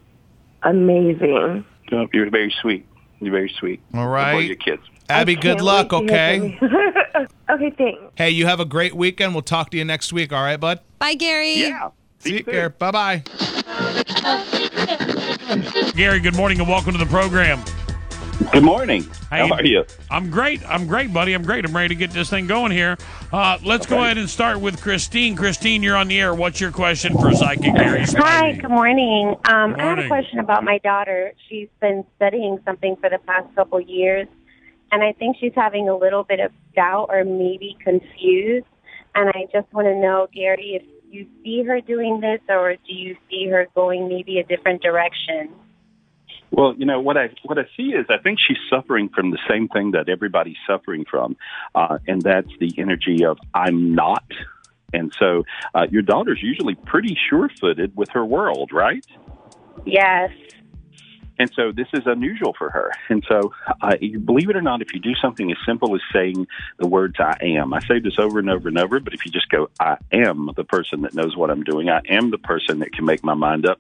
amazing. 0.63 1.65
oh, 1.93 2.09
you're 2.13 2.31
very 2.31 2.55
sweet. 2.61 2.87
You're 3.21 3.33
very 3.33 3.49
sweet. 3.49 3.81
All 3.95 4.05
Boy, 4.07 4.11
right. 4.11 4.45
your 4.47 4.57
kids. 4.57 4.83
Abby, 5.09 5.37
good 5.37 5.61
luck, 5.61 5.93
wait 5.93 6.07
to 6.09 6.15
hear 6.15 6.43
okay? 6.45 6.59
okay, 7.51 7.71
thanks. 7.71 8.01
Hey, 8.17 8.31
you 8.31 8.47
have 8.47 8.61
a 8.61 8.65
great 8.65 8.95
weekend. 8.95 9.35
We'll 9.35 9.43
talk 9.43 9.71
to 9.71 9.79
you 9.79 9.85
next 9.85 10.13
week, 10.13 10.33
all 10.33 10.43
right, 10.43 10.59
bud? 10.61 10.81
Bye, 10.99 11.15
Gary. 11.15 11.55
Yeah. 11.55 11.91
See 12.19 12.35
you, 12.35 12.43
Gary. 12.43 12.69
Bye 12.69 12.91
bye. 12.91 13.23
Gary, 15.95 16.21
good 16.21 16.37
morning 16.37 16.61
and 16.61 16.69
welcome 16.69 16.93
to 16.93 16.99
the 16.99 17.07
program. 17.07 17.63
Good 18.53 18.63
morning. 18.63 19.03
Hey, 19.31 19.47
How 19.47 19.55
are 19.55 19.65
you? 19.65 19.85
I'm 20.11 20.31
great. 20.31 20.63
I'm 20.69 20.87
great, 20.87 21.13
buddy. 21.13 21.35
I'm 21.35 21.43
great. 21.43 21.65
I'm 21.65 21.75
ready 21.75 21.89
to 21.89 21.95
get 21.95 22.13
this 22.13 22.31
thing 22.31 22.47
going 22.47 22.73
here. 22.73 22.97
Uh, 23.33 23.59
let's 23.65 23.85
go 23.85 24.03
ahead 24.03 24.17
and 24.17 24.29
start 24.29 24.61
with 24.61 24.81
Christine. 24.81 25.37
Christine, 25.37 25.83
you're 25.83 25.97
on 25.97 26.09
the 26.09 26.21
air. 26.21 26.35
What's 26.35 26.61
your 26.61 26.71
question 26.71 27.17
for 27.19 27.33
Psychic 27.33 27.75
Gary? 27.75 28.05
Hi, 28.05 28.53
good 28.53 28.71
morning. 28.71 29.35
Um, 29.45 29.75
I 29.79 29.83
have 29.83 29.99
a 29.99 30.07
question 30.07 30.39
about 30.39 30.65
my 30.65 30.79
daughter. 30.79 31.33
She's 31.49 31.69
been 31.81 32.05
studying 32.17 32.59
something 32.65 32.97
for 32.97 33.11
the 33.11 33.19
past 33.19 33.55
couple 33.55 33.81
years, 33.81 34.29
and 34.91 35.03
I 35.03 35.13
think 35.13 35.37
she's 35.41 35.53
having 35.55 35.89
a 35.89 35.97
little 35.97 36.25
bit 36.25 36.41
of 36.41 36.53
doubt 36.75 37.07
or 37.11 37.25
maybe 37.25 37.77
confused. 37.83 38.67
And 39.15 39.29
I 39.31 39.47
just 39.53 39.73
want 39.73 39.87
to 39.87 39.95
know, 39.95 40.29
Gary, 40.35 40.81
if 40.81 40.83
you 41.11 41.27
see 41.43 41.63
her 41.65 41.81
doing 41.81 42.21
this, 42.21 42.41
or 42.49 42.75
do 42.75 42.93
you 42.93 43.17
see 43.31 43.49
her 43.49 43.67
going 43.75 44.09
maybe 44.09 44.39
a 44.39 44.45
different 44.45 44.83
direction? 44.83 45.51
Well, 46.51 46.75
you 46.77 46.87
know 46.87 47.01
what 47.01 47.17
I 47.17 47.31
what 47.45 47.59
I 47.59 47.65
see 47.77 47.91
is 47.91 48.07
I 48.09 48.19
think 48.19 48.39
she's 48.47 48.57
suffering 48.71 49.11
from 49.15 49.31
the 49.31 49.39
same 49.49 49.69
thing 49.69 49.91
that 49.93 50.09
everybody's 50.09 50.57
suffering 50.67 51.05
from, 51.11 51.37
uh, 51.75 51.99
and 52.07 52.23
that's 52.23 52.49
the 52.59 52.73
energy 52.79 53.25
of 53.25 53.39
I'm 53.53 53.95
not. 53.95 54.25
And 54.95 55.13
so 55.19 55.45
uh, 55.75 55.87
your 55.91 56.01
daughter's 56.01 56.41
usually 56.43 56.75
pretty 56.75 57.19
sure-footed 57.29 57.95
with 57.95 58.09
her 58.11 58.25
world, 58.25 58.71
right? 58.73 59.05
Yes. 59.85 60.31
And 61.39 61.51
so 61.55 61.73
this 61.73 61.89
is 61.93 62.03
unusual 62.07 62.55
for 62.57 62.71
her. 62.71 62.93
And 63.09 63.25
so, 63.29 63.53
uh, 63.81 63.97
believe 64.25 64.51
it 64.51 64.57
or 64.57 64.63
not, 64.63 64.83
if 64.83 64.93
you 64.93 65.01
do 65.01 65.15
something 65.15 65.51
as 65.51 65.59
simple 65.67 65.95
as 65.95 66.01
saying 66.13 66.47
the 66.79 66.87
words 66.87 67.17
"I 67.19 67.37
am," 67.41 67.73
I 67.73 67.81
say 67.81 67.99
this 67.99 68.19
over 68.19 68.39
and 68.39 68.51
over 68.51 68.69
and 68.69 68.79
over. 68.79 69.01
But 69.01 69.15
if 69.15 69.25
you 69.25 69.33
just 69.33 69.49
go, 69.49 69.71
"I 69.81 69.97
am 70.13 70.51
the 70.57 70.65
person 70.65 71.03
that 71.03 71.15
knows 71.15 71.37
what 71.37 71.51
I'm 71.51 71.63
doing. 71.63 71.89
I 71.89 72.01
am 72.09 72.31
the 72.31 72.39
person 72.39 72.81
that 72.81 72.93
can 72.93 73.05
make 73.05 73.23
my 73.25 73.35
mind 73.35 73.67
up, 73.67 73.79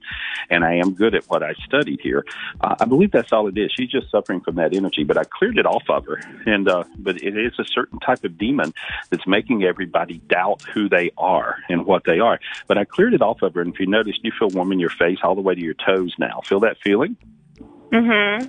and 0.50 0.64
I 0.64 0.74
am 0.74 0.94
good 0.94 1.14
at 1.14 1.24
what 1.24 1.42
I 1.42 1.54
studied 1.64 2.00
here," 2.00 2.24
uh, 2.60 2.76
I 2.80 2.84
believe 2.84 3.10
that's 3.10 3.32
all 3.32 3.48
it 3.48 3.58
is. 3.58 3.72
She's 3.72 3.90
just 3.90 4.10
suffering 4.10 4.40
from 4.40 4.56
that 4.56 4.74
energy. 4.74 5.04
But 5.04 5.18
I 5.18 5.24
cleared 5.24 5.58
it 5.58 5.66
off 5.66 5.84
of 5.88 6.06
her, 6.06 6.20
and 6.46 6.68
uh, 6.68 6.84
but 6.98 7.22
it 7.22 7.36
is 7.36 7.52
a 7.58 7.64
certain 7.64 7.98
type 8.00 8.24
of 8.24 8.38
demon 8.38 8.72
that's 9.10 9.26
making 9.26 9.64
everybody 9.64 10.18
doubt 10.28 10.62
who 10.74 10.88
they 10.88 11.10
are 11.18 11.56
and 11.68 11.86
what 11.86 12.04
they 12.04 12.20
are. 12.20 12.38
But 12.66 12.78
I 12.78 12.84
cleared 12.84 13.14
it 13.14 13.22
off 13.22 13.42
of 13.42 13.54
her, 13.54 13.60
and 13.60 13.72
if 13.72 13.80
you 13.80 13.86
notice, 13.86 14.16
you 14.22 14.32
feel 14.38 14.48
warm 14.48 14.72
in 14.72 14.78
your 14.78 14.90
face 14.90 15.18
all 15.22 15.34
the 15.34 15.40
way 15.40 15.54
to 15.54 15.60
your 15.60 15.74
toes 15.74 16.14
now. 16.18 16.40
Feel 16.44 16.60
that 16.60 16.76
feeling? 16.82 17.16
Mm-hmm. 17.92 18.46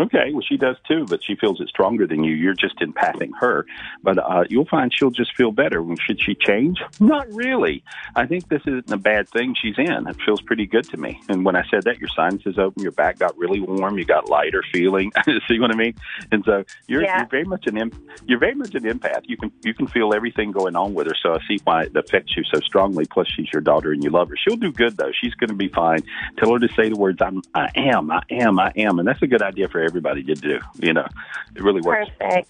Okay, 0.00 0.30
well, 0.32 0.42
she 0.48 0.56
does 0.56 0.76
too, 0.88 1.04
but 1.08 1.22
she 1.22 1.36
feels 1.36 1.60
it 1.60 1.68
stronger 1.68 2.06
than 2.06 2.24
you. 2.24 2.32
You're 2.34 2.54
just 2.54 2.78
empathing 2.78 3.32
her. 3.38 3.66
But 4.02 4.16
uh, 4.18 4.44
you'll 4.48 4.64
find 4.64 4.90
she'll 4.94 5.10
just 5.10 5.36
feel 5.36 5.52
better. 5.52 5.84
Should 6.06 6.20
she 6.22 6.34
change? 6.34 6.78
Not 7.00 7.30
really. 7.32 7.84
I 8.16 8.24
think 8.24 8.48
this 8.48 8.62
isn't 8.62 8.90
a 8.90 8.96
bad 8.96 9.28
thing 9.28 9.54
she's 9.60 9.76
in. 9.76 10.06
It 10.06 10.16
feels 10.24 10.40
pretty 10.40 10.64
good 10.64 10.84
to 10.90 10.96
me. 10.96 11.20
And 11.28 11.44
when 11.44 11.54
I 11.54 11.64
said 11.70 11.82
that, 11.84 11.98
your 11.98 12.08
sinuses 12.16 12.58
open, 12.58 12.82
your 12.82 12.92
back 12.92 13.18
got 13.18 13.36
really 13.36 13.60
warm, 13.60 13.98
you 13.98 14.06
got 14.06 14.30
lighter 14.30 14.64
feeling. 14.72 15.12
See 15.48 15.60
what 15.60 15.70
I 15.70 15.74
mean? 15.76 15.94
And 16.32 16.42
so 16.46 16.64
you're, 16.86 17.02
Yeah. 17.02 17.18
you're 17.18 17.28
very 17.28 17.44
much 17.44 17.66
an 17.66 17.92
you're 18.26 18.38
very 18.38 18.54
much 18.54 18.74
an 18.74 18.84
empath. 18.84 19.22
You 19.24 19.36
can 19.36 19.52
you 19.62 19.74
can 19.74 19.86
feel 19.86 20.14
everything 20.14 20.50
going 20.50 20.76
on 20.76 20.94
with 20.94 21.08
her. 21.08 21.14
So 21.22 21.34
I 21.34 21.38
see 21.46 21.58
why 21.64 21.82
it 21.82 21.96
affects 21.96 22.36
you 22.36 22.44
so 22.44 22.60
strongly. 22.60 23.04
Plus, 23.04 23.28
she's 23.36 23.52
your 23.52 23.60
daughter 23.62 23.92
and 23.92 24.02
you 24.02 24.08
love 24.10 24.30
her. 24.30 24.36
She'll 24.36 24.56
do 24.56 24.72
good 24.72 24.96
though. 24.96 25.12
She's 25.20 25.34
going 25.34 25.50
to 25.50 25.54
be 25.56 25.68
fine. 25.68 26.00
Tell 26.38 26.52
her 26.54 26.58
to 26.58 26.68
say 26.74 26.88
the 26.88 26.96
words 26.96 27.20
"I'm 27.20 27.42
I 27.54 27.68
am 27.76 28.10
I 28.10 28.22
am 28.30 28.58
I 28.58 28.72
am," 28.76 28.98
and 28.98 29.06
that's 29.06 29.20
a 29.22 29.26
good 29.26 29.42
idea 29.42 29.68
for 29.68 29.80
everybody 29.90 30.22
to 30.22 30.34
do. 30.34 30.60
You 30.78 30.92
know, 30.92 31.06
it 31.54 31.62
really 31.62 31.80
works. 31.80 32.10
Perfect. 32.18 32.48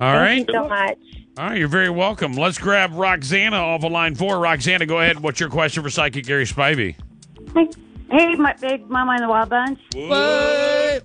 All 0.00 0.12
right. 0.14 0.46
Thank 0.46 0.48
you 0.48 0.54
so 0.54 0.68
much. 0.68 0.98
All 1.38 1.46
right, 1.46 1.58
you're 1.58 1.68
very 1.68 1.88
welcome. 1.88 2.34
Let's 2.34 2.58
grab 2.58 2.92
Roxana 2.92 3.56
off 3.56 3.84
of 3.84 3.90
line 3.90 4.14
four. 4.14 4.38
Roxana, 4.38 4.84
go 4.84 4.98
ahead. 4.98 5.20
What's 5.20 5.40
your 5.40 5.48
question 5.48 5.82
for 5.82 5.88
Psychic 5.88 6.26
Gary 6.26 6.44
Spivey? 6.44 6.96
Hey, 7.54 8.34
my 8.34 8.54
big 8.60 8.90
mama 8.90 9.14
in 9.14 9.22
the 9.22 9.28
wild 9.28 9.48
bunch. 9.48 9.80
What? 9.94 11.04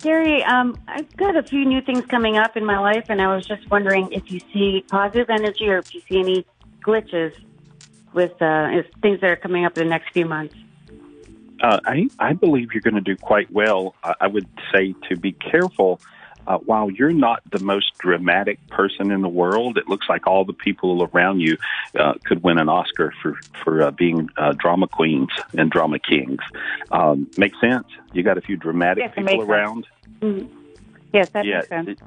Gary, 0.00 0.42
um, 0.42 0.76
I've 0.88 1.16
got 1.16 1.36
a 1.36 1.44
few 1.44 1.64
new 1.64 1.80
things 1.80 2.04
coming 2.06 2.36
up 2.36 2.56
in 2.56 2.64
my 2.64 2.80
life, 2.80 3.04
and 3.08 3.22
I 3.22 3.32
was 3.32 3.46
just 3.46 3.70
wondering 3.70 4.10
if 4.12 4.28
you 4.28 4.40
see 4.52 4.84
positive 4.88 5.30
energy 5.30 5.68
or 5.68 5.78
if 5.78 5.94
you 5.94 6.00
see 6.08 6.18
any 6.18 6.44
glitches 6.84 7.32
with 8.12 8.32
uh, 8.42 8.82
things 9.00 9.20
that 9.20 9.30
are 9.30 9.36
coming 9.36 9.64
up 9.64 9.78
in 9.78 9.84
the 9.84 9.90
next 9.90 10.12
few 10.12 10.26
months. 10.26 10.56
Uh, 11.62 11.78
I 11.86 12.08
I 12.18 12.32
believe 12.32 12.72
you're 12.72 12.82
going 12.82 12.94
to 12.94 13.00
do 13.00 13.16
quite 13.16 13.50
well. 13.52 13.94
I, 14.02 14.14
I 14.22 14.26
would 14.26 14.48
say 14.74 14.94
to 15.08 15.16
be 15.16 15.32
careful. 15.32 16.00
Uh, 16.44 16.58
while 16.58 16.90
you're 16.90 17.12
not 17.12 17.40
the 17.52 17.60
most 17.60 17.96
dramatic 17.98 18.58
person 18.66 19.12
in 19.12 19.22
the 19.22 19.28
world, 19.28 19.78
it 19.78 19.88
looks 19.88 20.08
like 20.08 20.26
all 20.26 20.44
the 20.44 20.52
people 20.52 21.08
around 21.14 21.38
you 21.38 21.56
uh, 21.96 22.14
could 22.24 22.42
win 22.42 22.58
an 22.58 22.68
Oscar 22.68 23.14
for 23.22 23.38
for 23.62 23.80
uh, 23.80 23.90
being 23.92 24.28
uh, 24.36 24.52
drama 24.58 24.88
queens 24.88 25.28
and 25.56 25.70
drama 25.70 26.00
kings. 26.00 26.40
Um, 26.90 27.30
makes 27.38 27.60
sense. 27.60 27.86
You 28.12 28.24
got 28.24 28.38
a 28.38 28.40
few 28.40 28.56
dramatic 28.56 29.04
Yes, 29.04 29.14
people 29.14 29.42
around. 29.42 29.86
Mhm. 30.20 30.48
Yes, 31.12 31.28
that 31.30 31.44
yeah, 31.44 31.58
makes 31.58 31.68
sense. 31.68 31.88
it- 31.90 32.02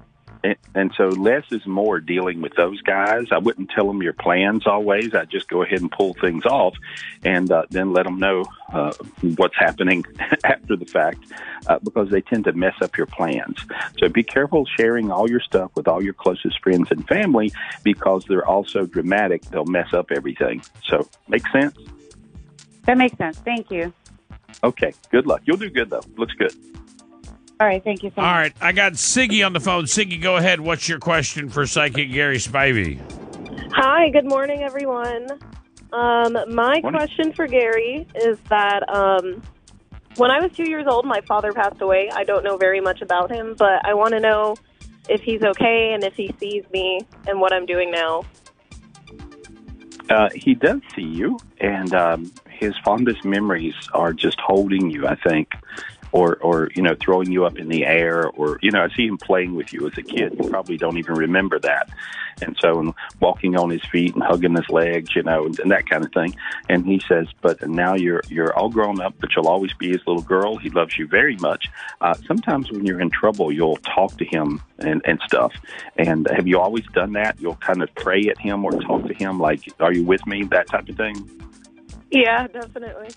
and, 0.46 0.56
and 0.76 0.94
so 0.96 1.08
less 1.08 1.44
is 1.52 1.66
more 1.66 2.00
dealing 2.00 2.42
with 2.42 2.54
those 2.56 2.82
guys. 2.82 3.26
I 3.32 3.40
wouldn't 3.40 3.72
tell 3.72 3.88
them 3.88 4.04
your 4.04 4.14
plans 4.14 4.68
always. 4.68 5.16
I'd 5.16 5.30
just 5.30 5.48
go 5.50 5.64
ahead 5.64 5.82
and 5.82 5.92
pull 5.92 6.14
things 6.14 6.46
off 6.46 6.76
and 7.24 7.52
uh, 7.52 7.64
then 7.70 7.94
let 7.94 8.04
them 8.04 8.20
know 8.20 8.46
uh, 8.72 8.94
what's 9.38 9.58
happening 9.58 10.06
after 10.44 10.76
the 10.76 10.86
fact 10.86 11.20
uh, 11.68 11.80
because 11.80 12.10
they 12.10 12.22
tend 12.22 12.44
to 12.44 12.54
mess 12.54 12.76
up 12.82 12.96
your 12.98 13.08
plans. 13.08 13.58
So 13.98 14.08
be 14.08 14.24
careful 14.24 14.66
sharing 14.78 15.12
all 15.12 15.30
your 15.30 15.40
stuff 15.42 15.72
with 15.76 15.88
all 15.88 16.04
your 16.04 16.14
closest 16.14 16.62
friends 16.62 16.90
and 16.92 17.08
family 17.08 17.52
because 17.84 18.26
they're 18.26 18.48
also 18.48 18.86
dramatic. 18.86 19.42
They'll 19.46 19.66
mess 19.66 19.94
up 19.94 20.12
everything. 20.12 20.62
So 20.88 21.10
make 21.28 21.48
sense? 21.50 21.76
That 22.86 22.98
makes 22.98 23.18
sense. 23.18 23.40
Thank 23.40 23.72
you. 23.72 23.92
Okay. 24.64 24.94
Good 25.10 25.26
luck. 25.26 25.42
You'll 25.46 25.58
do 25.58 25.70
good 25.70 25.90
though. 25.90 26.04
Looks 26.18 26.34
good. 26.34 26.54
All 27.60 27.68
right, 27.68 27.82
thank 27.84 28.04
you 28.04 28.12
so 28.16 28.22
much. 28.22 28.28
right, 28.28 28.54
I 28.60 28.74
got 28.74 28.94
Siggy 28.94 29.46
on 29.46 29.54
the 29.54 29.62
phone. 29.62 29.86
Siggy, 29.86 30.22
go 30.22 30.36
ahead. 30.36 30.60
What's 30.60 30.90
your 30.90 31.00
question 31.00 31.48
for 31.48 31.66
Psychic 31.66 32.12
Gary 32.12 32.38
Spivey? 32.38 33.00
Hi, 33.72 34.10
good 34.10 34.26
morning, 34.26 34.62
everyone. 34.62 35.28
Um, 35.94 36.34
my 36.54 36.82
Morning. 36.82 36.92
question 36.92 37.32
for 37.32 37.48
Gary 37.48 38.06
is 38.16 38.38
that 38.50 38.84
um, 38.90 39.42
when 40.18 40.32
I 40.32 40.42
was 40.42 40.52
two 40.52 40.70
years 40.70 40.86
old, 40.88 41.06
my 41.06 41.22
father 41.22 41.54
passed 41.54 41.82
away. 41.82 42.10
I 42.14 42.26
don't 42.26 42.44
know 42.44 42.58
very 42.58 42.82
much 42.82 43.02
about 43.02 43.32
him, 43.32 43.56
but 43.58 43.86
I 43.86 43.94
want 43.94 44.14
to 44.14 44.20
know 44.20 44.56
if 45.08 45.22
he's 45.22 45.42
okay 45.42 45.92
and 45.94 46.04
if 46.04 46.14
he 46.16 46.36
sees 46.40 46.66
me 46.74 47.00
and 47.28 47.40
what 47.40 47.54
I'm 47.54 47.66
doing 47.66 47.92
now. 47.92 48.24
Uh, 50.10 50.30
he 50.36 50.54
does 50.56 50.82
see 50.94 51.04
you, 51.04 51.40
and 51.62 51.94
um, 51.96 52.32
his 52.50 52.74
fondest 52.84 53.24
memories 53.26 53.76
are 53.94 54.14
just 54.14 54.40
holding 54.40 54.92
you. 54.92 55.08
I 55.08 55.16
think, 55.16 55.50
or 56.16 56.38
or 56.38 56.70
you 56.74 56.82
know, 56.82 56.96
throwing 56.96 57.30
you 57.30 57.46
up 57.46 57.60
in 57.60 57.68
the 57.68 57.86
air, 57.86 58.30
or 58.30 58.58
you 58.62 58.72
know, 58.72 58.82
I 58.82 58.96
see 58.96 59.06
him 59.06 59.18
playing 59.18 59.54
with 59.54 59.74
you 59.74 59.86
as 59.86 59.98
a 59.98 60.02
kid. 60.02 60.38
You 60.42 60.50
probably 60.50 60.78
don't 60.78 60.98
even 60.98 61.16
remember 61.16 61.60
that, 61.60 61.90
and 62.42 62.56
so 62.62 62.80
and 62.80 62.94
walking 63.20 63.58
on 63.58 63.70
his 63.70 63.84
feet 63.84 64.14
and 64.14 64.24
hugging 64.24 64.56
his 64.56 64.70
legs, 64.70 65.14
you 65.14 65.24
know, 65.24 65.46
and, 65.46 65.60
and 65.60 65.72
that 65.72 65.90
kind 65.90 66.06
of 66.06 66.14
thing. 66.14 66.34
And 66.70 66.86
he 66.86 67.02
says, 67.06 67.28
"But 67.42 67.68
now 67.68 67.96
you're 67.96 68.22
you're 68.30 68.58
all 68.58 68.70
grown 68.70 69.02
up, 69.02 69.16
but 69.20 69.36
you'll 69.36 69.50
always 69.50 69.74
be 69.74 69.90
his 69.90 70.02
little 70.08 70.22
girl. 70.22 70.56
He 70.56 70.70
loves 70.70 70.98
you 70.98 71.06
very 71.06 71.36
much. 71.36 71.68
Uh, 72.00 72.14
sometimes 72.26 72.72
when 72.72 72.86
you're 72.86 73.02
in 73.02 73.10
trouble, 73.10 73.52
you'll 73.52 73.78
talk 73.78 74.18
to 74.18 74.26
him 74.26 74.62
and 74.80 75.02
and 75.04 75.20
stuff. 75.28 75.52
And 75.98 76.30
have 76.34 76.48
you 76.48 76.62
always 76.62 76.86
done 76.94 77.12
that? 77.14 77.42
You'll 77.42 77.58
kind 77.58 77.84
of 77.84 77.94
pray 77.94 78.30
at 78.30 78.38
him 78.38 78.64
or 78.64 78.72
talk 78.72 79.06
to 79.06 79.14
him, 79.14 79.38
like, 79.38 79.68
"Are 79.82 79.92
you 79.92 80.06
with 80.06 80.26
me?" 80.26 80.44
That 80.46 80.68
type 80.68 80.88
of 80.88 80.96
thing. 80.96 81.30
Yeah, 82.10 82.48
definitely. 82.48 83.10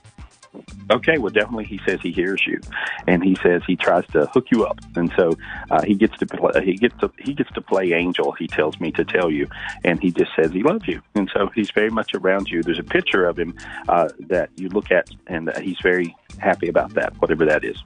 Okay, 0.91 1.19
well, 1.19 1.31
definitely, 1.31 1.67
he 1.67 1.79
says 1.87 2.01
he 2.03 2.11
hears 2.11 2.47
you, 2.47 2.61
and 3.07 3.23
he 3.23 3.37
says 3.43 3.63
he 3.67 3.77
tries 3.77 4.07
to 4.09 4.27
hook 4.27 4.47
you 4.51 4.65
up, 4.65 4.79
and 4.97 5.13
so 5.17 5.37
uh, 5.71 5.83
he 5.83 5.95
gets 5.95 6.17
to 6.19 6.27
play, 6.27 6.65
he 6.65 6.75
gets 6.75 6.99
to 7.01 7.11
he 7.19 7.35
gets 7.35 7.53
to 7.53 7.61
play 7.61 7.93
angel. 7.93 8.33
He 8.33 8.47
tells 8.47 8.81
me 8.81 8.91
to 8.93 9.05
tell 9.05 9.31
you, 9.31 9.47
and 9.85 10.01
he 10.01 10.11
just 10.11 10.31
says 10.35 10.53
he 10.53 10.63
loves 10.63 10.89
you, 10.89 11.03
and 11.15 11.31
so 11.35 11.51
he's 11.55 11.71
very 11.71 11.91
much 11.91 12.15
around 12.15 12.49
you. 12.49 12.63
There's 12.63 12.79
a 12.79 12.85
picture 12.85 13.27
of 13.27 13.39
him 13.39 13.55
uh, 13.89 14.09
that 14.29 14.51
you 14.57 14.69
look 14.71 14.91
at, 14.91 15.11
and 15.27 15.51
uh, 15.51 15.61
he's 15.61 15.79
very 15.83 16.17
happy 16.39 16.69
about 16.69 16.95
that, 16.95 17.15
whatever 17.21 17.45
that 17.45 17.65
is. 17.65 17.77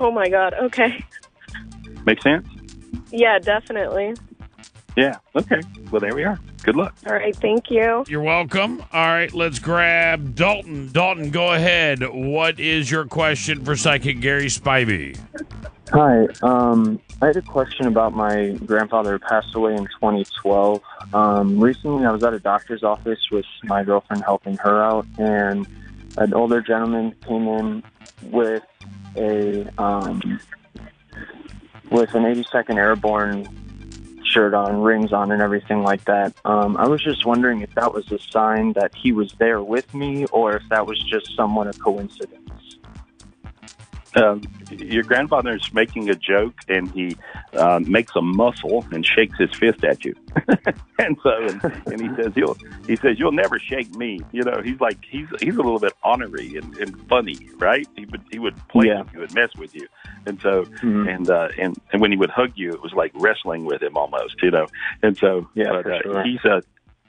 Oh 0.00 0.10
my 0.10 0.28
God. 0.28 0.54
Okay. 0.54 1.04
Make 2.04 2.22
sense? 2.22 2.46
Yeah, 3.10 3.38
definitely. 3.38 4.14
Yeah. 4.96 5.16
Okay. 5.34 5.60
Well, 5.90 6.00
there 6.00 6.14
we 6.14 6.24
are. 6.24 6.38
Good 6.62 6.74
luck. 6.74 6.96
All 7.06 7.12
right. 7.12 7.36
Thank 7.36 7.70
you. 7.70 8.04
You're 8.08 8.22
welcome. 8.22 8.82
All 8.92 9.06
right, 9.06 9.32
let's 9.32 9.58
grab 9.58 10.34
Dalton. 10.34 10.90
Dalton, 10.90 11.30
go 11.30 11.52
ahead. 11.52 12.02
What 12.02 12.58
is 12.58 12.90
your 12.90 13.04
question 13.04 13.62
for 13.62 13.76
Psychic 13.76 14.20
Gary 14.20 14.46
Spivey? 14.46 15.18
Hi. 15.92 16.26
Um, 16.42 16.98
I 17.20 17.26
had 17.26 17.36
a 17.36 17.42
question 17.42 17.86
about 17.86 18.14
my 18.14 18.52
grandfather 18.64 19.12
who 19.12 19.18
passed 19.18 19.54
away 19.54 19.74
in 19.74 19.84
2012. 19.84 20.82
Um, 21.12 21.60
recently, 21.60 22.06
I 22.06 22.10
was 22.10 22.24
at 22.24 22.32
a 22.32 22.40
doctor's 22.40 22.82
office 22.82 23.20
with 23.30 23.46
my 23.64 23.84
girlfriend 23.84 24.24
helping 24.24 24.56
her 24.56 24.82
out, 24.82 25.06
and 25.18 25.66
an 26.16 26.32
older 26.32 26.62
gentleman 26.62 27.14
came 27.26 27.46
in 27.46 27.82
with 28.22 28.64
a 29.16 29.68
um, 29.78 30.40
with 31.90 32.14
an 32.14 32.24
82nd 32.24 32.76
Airborne 32.76 33.46
shirt 34.36 34.52
on, 34.52 34.82
rings 34.82 35.14
on, 35.14 35.32
and 35.32 35.40
everything 35.40 35.82
like 35.82 36.04
that. 36.04 36.34
Um, 36.44 36.76
I 36.76 36.86
was 36.86 37.02
just 37.02 37.24
wondering 37.24 37.62
if 37.62 37.74
that 37.74 37.94
was 37.94 38.12
a 38.12 38.18
sign 38.18 38.74
that 38.74 38.94
he 38.94 39.10
was 39.10 39.32
there 39.38 39.62
with 39.62 39.94
me, 39.94 40.26
or 40.26 40.56
if 40.56 40.68
that 40.68 40.86
was 40.86 41.02
just 41.02 41.34
somewhat 41.34 41.74
a 41.74 41.78
coincidence. 41.78 42.45
Um, 44.16 44.42
your 44.70 45.02
grandfather 45.02 45.54
is 45.54 45.72
making 45.72 46.08
a 46.10 46.14
joke 46.14 46.54
and 46.68 46.90
he 46.92 47.16
uh, 47.54 47.80
makes 47.86 48.14
a 48.16 48.20
muscle 48.22 48.84
and 48.90 49.04
shakes 49.06 49.36
his 49.38 49.50
fist 49.54 49.84
at 49.84 50.04
you 50.04 50.14
and 50.98 51.16
so 51.22 51.30
and, 51.46 51.62
and 51.86 52.00
he 52.00 52.08
says 52.22 52.32
you'll 52.34 52.56
he 52.86 52.96
says 52.96 53.18
you'll 53.18 53.32
never 53.32 53.58
shake 53.58 53.94
me 53.94 54.18
you 54.32 54.42
know 54.42 54.60
he's 54.64 54.80
like 54.80 54.98
he's 55.08 55.26
he's 55.40 55.54
a 55.54 55.62
little 55.62 55.78
bit 55.78 55.92
honorary 56.02 56.56
and, 56.56 56.76
and 56.78 57.08
funny 57.08 57.36
right 57.58 57.86
he 57.96 58.04
would 58.06 58.22
he 58.30 58.38
would 58.38 58.56
play 58.68 58.86
Yeah. 58.86 59.02
with 59.02 59.12
you 59.14 59.22
and 59.22 59.34
mess 59.34 59.50
with 59.56 59.74
you 59.74 59.86
and 60.26 60.40
so 60.40 60.66
and 60.82 61.30
uh 61.30 61.48
and 61.58 61.76
and 61.92 62.00
when 62.00 62.10
he 62.10 62.16
would 62.16 62.30
hug 62.30 62.52
you 62.56 62.72
it 62.72 62.82
was 62.82 62.92
like 62.92 63.12
wrestling 63.14 63.64
with 63.64 63.82
him 63.82 63.96
almost 63.96 64.36
you 64.42 64.50
know 64.50 64.66
and 65.02 65.16
so 65.16 65.48
Yeah, 65.54 65.70
but, 65.82 65.86
uh, 65.90 66.02
sure. 66.02 66.24
he's 66.24 66.44
a 66.44 66.62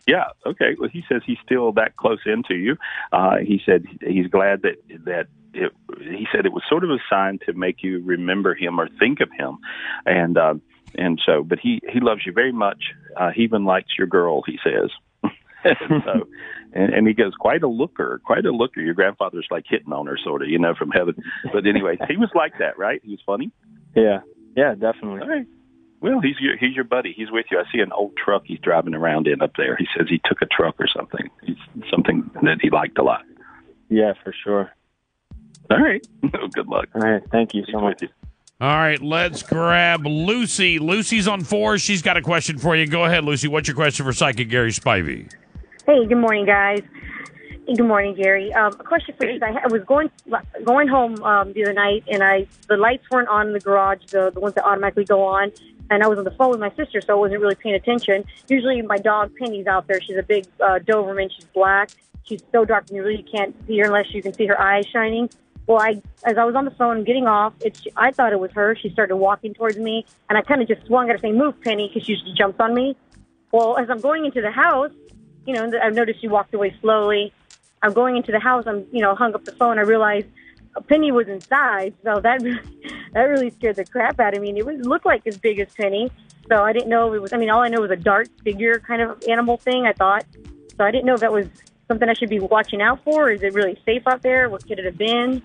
yeah. 0.05 0.27
Okay. 0.45 0.77
Well, 0.79 0.87
he 0.89 1.03
says 1.09 1.21
he's 1.25 1.37
still 1.45 1.73
that 1.73 1.97
close 1.97 2.19
into 2.25 2.55
you. 2.55 2.77
Uh, 3.11 3.39
he 3.39 3.61
said 3.65 3.85
he's 3.99 4.27
glad 4.27 4.61
that 4.61 4.77
that 5.03 5.27
it. 5.57 5.73
He 5.99 6.27
said 6.31 6.45
it 6.45 6.53
was 6.53 6.63
sort 6.69 6.83
of 6.83 6.89
a 6.89 6.97
sign 7.09 7.39
to 7.45 7.53
make 7.53 7.83
you 7.83 8.03
remember 8.03 8.55
him 8.55 8.79
or 8.79 8.89
think 8.99 9.19
of 9.21 9.29
him, 9.37 9.57
and 10.05 10.37
uh, 10.37 10.55
and 10.95 11.19
so. 11.25 11.43
But 11.43 11.59
he 11.59 11.81
he 11.91 11.99
loves 11.99 12.21
you 12.25 12.33
very 12.33 12.51
much. 12.51 12.83
Uh, 13.15 13.31
he 13.31 13.43
even 13.43 13.65
likes 13.65 13.89
your 13.97 14.07
girl. 14.07 14.43
He 14.45 14.57
says. 14.63 14.91
and 15.63 16.03
so, 16.05 16.27
and, 16.73 16.93
and 16.93 17.07
he 17.07 17.13
goes, 17.13 17.33
quite 17.37 17.63
a 17.63 17.67
looker, 17.67 18.21
quite 18.23 18.45
a 18.45 18.51
looker. 18.51 18.79
Your 18.79 18.93
grandfather's 18.93 19.47
like 19.49 19.65
hitting 19.67 19.91
on 19.91 20.05
her, 20.05 20.17
sort 20.23 20.43
of, 20.43 20.49
you 20.49 20.59
know, 20.59 20.75
from 20.75 20.91
heaven. 20.91 21.15
But 21.51 21.65
anyway, 21.65 21.97
he 22.07 22.15
was 22.15 22.29
like 22.35 22.53
that, 22.59 22.77
right? 22.77 23.01
He 23.03 23.11
was 23.11 23.19
funny. 23.25 23.51
Yeah, 23.95 24.19
yeah, 24.55 24.75
definitely. 24.75 25.21
All 25.21 25.27
right. 25.27 25.47
Well, 25.99 26.19
he's 26.21 26.35
your 26.39 26.57
he's 26.57 26.75
your 26.75 26.83
buddy. 26.83 27.13
He's 27.15 27.31
with 27.31 27.47
you. 27.49 27.59
I 27.59 27.63
see 27.73 27.81
an 27.81 27.91
old 27.91 28.13
truck 28.23 28.43
he's 28.45 28.59
driving 28.59 28.93
around 28.93 29.27
in 29.27 29.41
up 29.41 29.53
there. 29.57 29.75
He 29.75 29.87
says 29.97 30.07
he 30.09 30.21
took 30.23 30.41
a 30.41 30.45
truck 30.45 30.75
or 30.79 30.87
something. 30.87 31.29
He's 31.43 31.57
something 31.89 32.29
that 32.43 32.59
he 32.61 32.69
liked 32.69 32.99
a 32.99 33.03
lot. 33.03 33.23
Yeah, 33.89 34.13
for 34.23 34.33
sure. 34.43 34.71
All 35.69 35.81
right. 35.81 36.05
Good 36.53 36.67
luck. 36.67 36.87
All 36.95 37.01
right. 37.01 37.21
Thank 37.31 37.53
you 37.53 37.63
so 37.71 37.79
much. 37.79 38.03
All 38.59 38.69
right, 38.69 38.99
let's 38.99 39.43
grab 39.43 40.03
Lucy. 40.03 40.79
Lucy's 40.79 41.27
on 41.27 41.43
four. 41.43 41.77
She's 41.77 42.01
got 42.01 42.17
a 42.17 42.23
question 42.23 42.57
for 42.57 42.75
you. 42.75 42.87
Go 42.87 43.05
ahead, 43.05 43.23
Lucy. 43.23 43.47
What's 43.47 43.67
your 43.67 43.75
question 43.75 44.03
for 44.03 44.13
Psychic 44.13 44.49
Gary 44.49 44.71
Spivey? 44.71 45.31
Hey, 45.85 46.07
good 46.07 46.17
morning, 46.17 46.47
guys. 46.47 46.81
Good 47.67 47.85
morning, 47.85 48.15
Gary. 48.15 48.51
Um, 48.53 48.73
a 48.79 48.83
question 48.83 49.13
for 49.15 49.27
you. 49.29 49.39
I, 49.43 49.59
I 49.63 49.67
was 49.67 49.83
going 49.83 50.09
going 50.63 50.87
home 50.87 51.21
um, 51.21 51.53
the 51.53 51.65
other 51.65 51.73
night, 51.73 52.03
and 52.07 52.23
I 52.23 52.47
the 52.67 52.77
lights 52.77 53.03
weren't 53.11 53.27
on 53.27 53.47
in 53.47 53.53
the 53.53 53.59
garage, 53.59 53.99
the 54.09 54.31
the 54.31 54.39
ones 54.39 54.55
that 54.55 54.65
automatically 54.65 55.05
go 55.05 55.23
on. 55.23 55.51
And 55.91 56.01
I 56.01 56.07
was 56.07 56.17
on 56.17 56.23
the 56.23 56.31
phone 56.31 56.49
with 56.49 56.59
my 56.59 56.73
sister, 56.75 56.99
so 56.99 57.13
I 57.13 57.15
wasn't 57.15 57.41
really 57.41 57.55
paying 57.55 57.75
attention. 57.75 58.25
Usually, 58.47 58.81
my 58.81 58.97
dog 58.97 59.33
Penny's 59.37 59.67
out 59.67 59.87
there. 59.87 60.01
She's 60.01 60.17
a 60.17 60.23
big 60.23 60.47
uh, 60.59 60.79
Doberman. 60.79 61.29
She's 61.31 61.45
black. 61.45 61.91
She's 62.27 62.43
so 62.51 62.65
dark, 62.65 62.91
you 62.91 63.03
really 63.03 63.23
can't 63.23 63.55
see 63.65 63.77
her 63.79 63.85
unless 63.85 64.13
you 64.13 64.21
can 64.21 64.33
see 64.33 64.47
her 64.47 64.59
eyes 64.59 64.85
shining. 64.91 65.29
Well, 65.67 65.79
I 65.79 66.01
as 66.23 66.37
I 66.37 66.45
was 66.45 66.55
on 66.55 66.63
the 66.63 66.71
phone 66.71 67.03
getting 67.03 67.27
off, 67.27 67.53
it's 67.59 67.83
I 67.97 68.11
thought 68.11 68.31
it 68.31 68.39
was 68.39 68.51
her. 68.51 68.75
She 68.75 68.89
started 68.89 69.17
walking 69.17 69.53
towards 69.53 69.77
me, 69.77 70.05
and 70.29 70.37
I 70.37 70.41
kind 70.41 70.61
of 70.61 70.67
just 70.67 70.87
swung 70.87 71.09
at 71.09 71.17
her 71.17 71.19
saying, 71.19 71.37
"Move, 71.37 71.59
Penny," 71.61 71.91
because 71.93 72.07
she 72.07 72.15
just 72.15 72.37
jumped 72.37 72.59
on 72.61 72.73
me. 72.73 72.95
Well, 73.51 73.77
as 73.77 73.89
I'm 73.89 73.99
going 73.99 74.25
into 74.25 74.41
the 74.41 74.51
house, 74.51 74.91
you 75.45 75.53
know, 75.53 75.69
I've 75.83 75.93
noticed 75.93 76.21
she 76.21 76.29
walked 76.29 76.53
away 76.53 76.75
slowly. 76.81 77.33
I'm 77.81 77.93
going 77.93 78.17
into 78.17 78.31
the 78.31 78.39
house. 78.39 78.65
I'm, 78.65 78.85
you 78.91 79.01
know, 79.01 79.13
hung 79.13 79.35
up 79.35 79.43
the 79.45 79.51
phone. 79.51 79.77
I 79.77 79.81
realized 79.81 80.27
Penny 80.87 81.11
was 81.11 81.27
inside, 81.27 81.93
so 82.03 82.21
that 82.21 82.41
that 83.13 83.21
really 83.23 83.49
scared 83.49 83.75
the 83.75 83.85
crap 83.85 84.19
out 84.21 84.35
of 84.35 84.41
me. 84.41 84.49
And 84.49 84.57
it 84.57 84.65
was 84.65 84.79
looked 84.85 85.05
like 85.05 85.27
as 85.27 85.37
big 85.37 85.59
as 85.59 85.73
Penny, 85.73 86.09
so 86.47 86.63
I 86.63 86.71
didn't 86.71 86.89
know 86.89 87.13
it 87.13 87.21
was. 87.21 87.33
I 87.33 87.37
mean, 87.37 87.49
all 87.49 87.61
I 87.61 87.67
know 87.67 87.81
was 87.81 87.91
a 87.91 87.97
dark 87.97 88.27
figure 88.45 88.79
kind 88.79 89.01
of 89.01 89.21
animal 89.27 89.57
thing. 89.57 89.85
I 89.85 89.91
thought, 89.91 90.25
so 90.77 90.85
I 90.85 90.91
didn't 90.91 91.05
know 91.05 91.15
if 91.15 91.19
that 91.19 91.33
was 91.33 91.47
something 91.87 92.09
I 92.09 92.13
should 92.13 92.29
be 92.29 92.39
watching 92.39 92.81
out 92.81 93.03
for. 93.03 93.29
Is 93.29 93.43
it 93.43 93.53
really 93.53 93.79
safe 93.85 94.07
out 94.07 94.21
there? 94.21 94.49
What 94.49 94.67
could 94.67 94.79
it 94.79 94.85
have 94.85 94.97
been? 94.97 95.41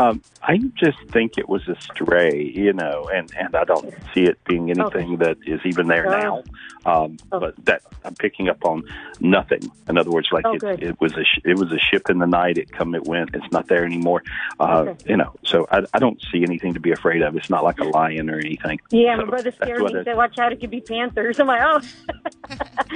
Um, 0.00 0.22
I 0.42 0.56
just 0.76 0.98
think 1.10 1.36
it 1.36 1.46
was 1.48 1.68
a 1.68 1.76
stray, 1.80 2.42
you 2.54 2.72
know, 2.72 3.10
and 3.12 3.30
and 3.38 3.54
I 3.54 3.64
don't 3.64 3.92
see 4.14 4.22
it 4.24 4.42
being 4.44 4.70
anything 4.70 5.18
that 5.18 5.36
is 5.46 5.60
even 5.64 5.88
there 5.88 6.04
now. 6.04 6.42
Um, 6.86 7.18
But 7.28 7.54
that 7.66 7.82
I'm 8.04 8.14
picking 8.14 8.48
up 8.48 8.64
on 8.64 8.82
nothing. 9.20 9.60
In 9.88 9.98
other 9.98 10.10
words, 10.10 10.28
like 10.32 10.46
Oh, 10.46 10.54
it, 10.54 10.60
good. 10.60 10.82
it 10.82 10.98
was 11.00 11.12
a 11.18 11.24
sh- 11.24 11.40
it 11.44 11.58
was 11.58 11.70
a 11.72 11.78
ship 11.78 12.08
in 12.08 12.18
the 12.18 12.26
night. 12.26 12.56
It 12.56 12.72
come, 12.72 12.94
it 12.94 13.04
went. 13.04 13.34
It's 13.34 13.52
not 13.52 13.68
there 13.68 13.84
anymore. 13.84 14.22
Uh, 14.58 14.78
Okay. 14.88 15.10
You 15.10 15.16
know, 15.18 15.34
so 15.44 15.66
I, 15.70 15.84
I 15.92 15.98
don't 15.98 16.18
see 16.32 16.42
anything 16.42 16.72
to 16.74 16.80
be 16.80 16.90
afraid 16.92 17.20
of. 17.20 17.36
It's 17.36 17.50
not 17.50 17.62
like 17.64 17.78
a 17.80 17.84
lion 17.84 18.30
or 18.30 18.38
anything. 18.38 18.80
Yeah, 18.90 19.16
So 19.16 19.24
my 19.24 19.28
brother 19.28 19.50
that's 19.50 19.56
scared 19.56 19.82
what 19.82 19.92
me. 19.92 19.98
He 19.98 20.04
said, 20.04 20.16
"Watch 20.16 20.38
out, 20.38 20.52
it 20.54 20.60
could 20.60 20.70
be 20.70 20.80
panthers." 20.80 21.38
I'm 21.38 21.46
like, 21.48 21.60
"Oh." 21.62 21.80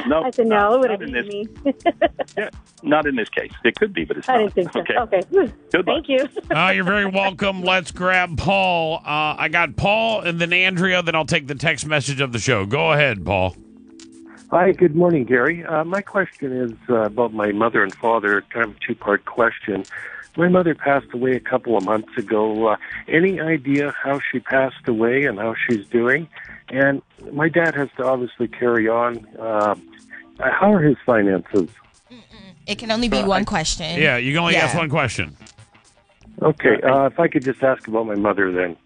No, 0.07 0.23
I 0.25 0.31
said, 0.31 0.47
"No, 0.47 0.75
it 0.75 0.81
would 0.81 0.91
have 0.91 1.01
not 1.01 1.17
in 1.17 1.29
beat 1.29 1.67
me." 1.67 2.49
Not 2.83 3.07
in 3.07 3.17
this 3.17 3.29
case. 3.31 3.53
It 3.65 3.75
could 3.77 3.93
be, 3.95 4.05
but 4.05 4.17
it's 4.19 4.29
I 4.29 4.43
not. 4.43 4.55
didn't 4.55 4.73
think 4.73 4.73
so. 4.73 4.81
Okay. 5.03 5.21
Okay. 5.33 5.53
Good 5.73 5.87
Thank 5.87 6.09
you. 6.09 6.29
Uh, 6.55 6.71
you're 6.75 6.85
very 6.85 6.94
welcome. 7.03 7.63
Let's 7.63 7.91
grab 7.91 8.37
Paul. 8.39 8.99
Uh, 8.99 9.35
I 9.39 9.49
got 9.49 9.75
Paul 9.77 10.21
and 10.21 10.41
then 10.41 10.53
Andrea. 10.53 11.03
Then 11.03 11.15
I'll 11.17 11.27
take 11.27 11.47
the 11.49 11.55
text 11.55 11.87
message 11.87 12.21
of 12.21 12.33
the 12.33 12.39
show. 12.39 12.65
Go 12.67 12.93
ahead, 12.93 13.25
Paul. 13.25 13.57
Hi, 14.51 14.71
good 14.71 14.95
morning, 14.95 15.25
Gary. 15.25 15.65
Uh, 15.65 15.83
my 15.85 16.01
question 16.01 16.53
is 16.53 16.73
uh, 16.89 17.03
about 17.03 17.35
my 17.35 17.51
mother 17.51 17.83
and 17.83 17.93
father, 17.93 18.43
kind 18.51 18.67
of 18.67 18.77
a 18.77 18.79
two 18.87 18.95
part 18.95 19.25
question. 19.25 19.85
My 20.37 20.49
mother 20.49 20.75
passed 20.75 21.13
away 21.13 21.33
a 21.33 21.41
couple 21.41 21.77
of 21.77 21.85
months 21.85 22.17
ago. 22.17 22.69
Uh, 22.69 22.77
any 23.09 23.41
idea 23.41 23.93
how 24.01 24.21
she 24.31 24.39
passed 24.39 24.87
away 24.87 25.25
and 25.25 25.39
how 25.39 25.55
she's 25.69 25.87
doing? 25.87 26.29
And 26.69 27.03
my 27.33 27.49
dad 27.49 27.75
has 27.75 27.89
to 27.97 28.05
obviously 28.05 28.47
carry 28.49 28.89
on. 28.89 29.27
Uh, 29.39 29.75
how 30.39 30.73
are 30.73 30.83
his 30.83 30.97
finances? 31.05 31.69
It 32.67 32.79
can 32.79 32.91
only 32.91 33.09
be 33.09 33.23
one 33.23 33.45
question. 33.45 34.01
Yeah, 34.01 34.17
you 34.17 34.33
can 34.33 34.41
only 34.41 34.55
Yeah. 34.55 34.65
ask 34.65 34.77
one 34.77 34.89
question. 34.89 35.37
Okay, 36.43 36.81
uh, 36.83 37.07
if 37.07 37.19
I 37.19 37.29
could 37.29 37.45
just 37.45 37.63
ask 37.63 37.87
about 37.89 38.07
my 38.07 38.17
mother 38.17 38.53
then. 38.53 38.77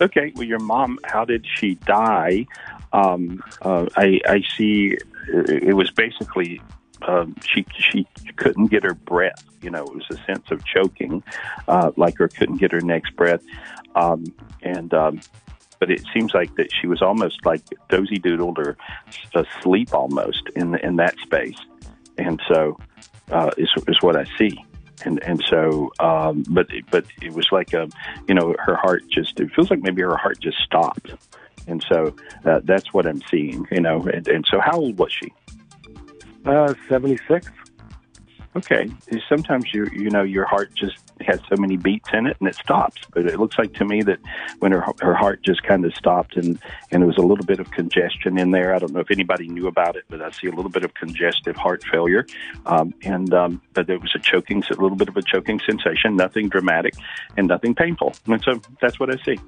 Okay. 0.00 0.32
Well, 0.34 0.44
your 0.44 0.60
mom, 0.60 0.98
how 1.04 1.24
did 1.24 1.46
she 1.56 1.74
die? 1.74 2.46
Um, 2.92 3.42
uh, 3.62 3.86
I, 3.96 4.20
I 4.26 4.42
see. 4.56 4.96
It 5.28 5.64
it 5.64 5.74
was 5.74 5.90
basically 5.90 6.60
um, 7.02 7.34
she 7.44 7.66
she 7.76 8.06
couldn't 8.36 8.66
get 8.66 8.84
her 8.84 8.94
breath. 8.94 9.44
You 9.60 9.70
know, 9.70 9.84
it 9.84 9.94
was 9.94 10.06
a 10.10 10.24
sense 10.24 10.50
of 10.50 10.64
choking, 10.64 11.22
uh, 11.66 11.90
like 11.96 12.16
her 12.18 12.28
couldn't 12.28 12.58
get 12.58 12.72
her 12.72 12.80
next 12.80 13.16
breath, 13.16 13.42
um, 13.94 14.24
and. 14.62 14.92
Um, 14.94 15.20
but 15.80 15.92
it 15.92 16.02
seems 16.12 16.34
like 16.34 16.56
that 16.56 16.72
she 16.72 16.88
was 16.88 17.02
almost 17.02 17.46
like 17.46 17.62
dozy 17.88 18.18
doodled 18.18 18.58
or 18.58 18.76
asleep 19.32 19.94
almost 19.94 20.42
in 20.56 20.74
in 20.80 20.96
that 20.96 21.16
space, 21.20 21.54
and 22.18 22.42
so 22.48 22.76
uh, 23.30 23.52
is 23.56 23.70
is 23.86 23.96
what 24.00 24.16
I 24.16 24.24
see 24.36 24.58
and 25.08 25.22
and 25.24 25.42
so 25.48 25.90
um 25.98 26.44
but 26.50 26.66
but 26.90 27.04
it 27.22 27.32
was 27.32 27.48
like 27.50 27.72
a 27.72 27.88
you 28.28 28.34
know 28.34 28.54
her 28.58 28.76
heart 28.76 29.02
just 29.08 29.40
it 29.40 29.50
feels 29.54 29.70
like 29.70 29.80
maybe 29.80 30.02
her 30.02 30.16
heart 30.16 30.38
just 30.40 30.58
stopped 30.58 31.10
and 31.66 31.84
so 31.88 32.14
uh, 32.44 32.60
that's 32.64 32.92
what 32.94 33.06
i'm 33.06 33.22
seeing 33.30 33.66
you 33.70 33.80
know 33.80 34.02
and, 34.14 34.28
and 34.28 34.46
so 34.50 34.60
how 34.60 34.76
old 34.78 34.96
was 34.98 35.12
she 35.12 35.32
Uh, 36.44 36.72
76. 36.88 37.50
Okay. 38.58 38.90
Sometimes 39.28 39.72
you 39.72 39.86
you 39.92 40.10
know 40.10 40.22
your 40.22 40.44
heart 40.44 40.74
just 40.74 40.96
has 41.22 41.40
so 41.48 41.56
many 41.56 41.76
beats 41.76 42.08
in 42.12 42.26
it 42.26 42.36
and 42.38 42.48
it 42.48 42.54
stops 42.54 43.02
but 43.12 43.26
it 43.26 43.38
looks 43.38 43.58
like 43.58 43.72
to 43.74 43.84
me 43.84 44.02
that 44.02 44.18
when 44.60 44.72
her 44.72 44.84
her 45.00 45.14
heart 45.14 45.42
just 45.42 45.62
kind 45.62 45.84
of 45.84 45.94
stopped 45.94 46.36
and 46.36 46.58
and 46.90 47.02
there 47.02 47.06
was 47.06 47.16
a 47.16 47.22
little 47.22 47.44
bit 47.44 47.60
of 47.60 47.70
congestion 47.70 48.38
in 48.38 48.50
there. 48.50 48.74
I 48.74 48.78
don't 48.78 48.92
know 48.92 49.00
if 49.00 49.10
anybody 49.10 49.48
knew 49.48 49.66
about 49.66 49.96
it 49.96 50.04
but 50.08 50.20
i 50.22 50.30
see 50.30 50.46
a 50.46 50.52
little 50.52 50.70
bit 50.70 50.84
of 50.84 50.94
congestive 50.94 51.56
heart 51.56 51.82
failure. 51.90 52.26
Um, 52.66 52.94
and 53.02 53.32
um, 53.32 53.62
but 53.74 53.86
there 53.86 53.98
was 53.98 54.14
a 54.14 54.18
choking 54.18 54.62
a 54.70 54.74
little 54.74 54.96
bit 54.96 55.08
of 55.08 55.16
a 55.16 55.22
choking 55.22 55.60
sensation 55.60 56.16
nothing 56.16 56.48
dramatic 56.48 56.94
and 57.36 57.48
nothing 57.48 57.74
painful. 57.74 58.14
And 58.26 58.42
so 58.42 58.60
that's 58.80 58.98
what 59.00 59.10
i 59.10 59.22
see. 59.24 59.38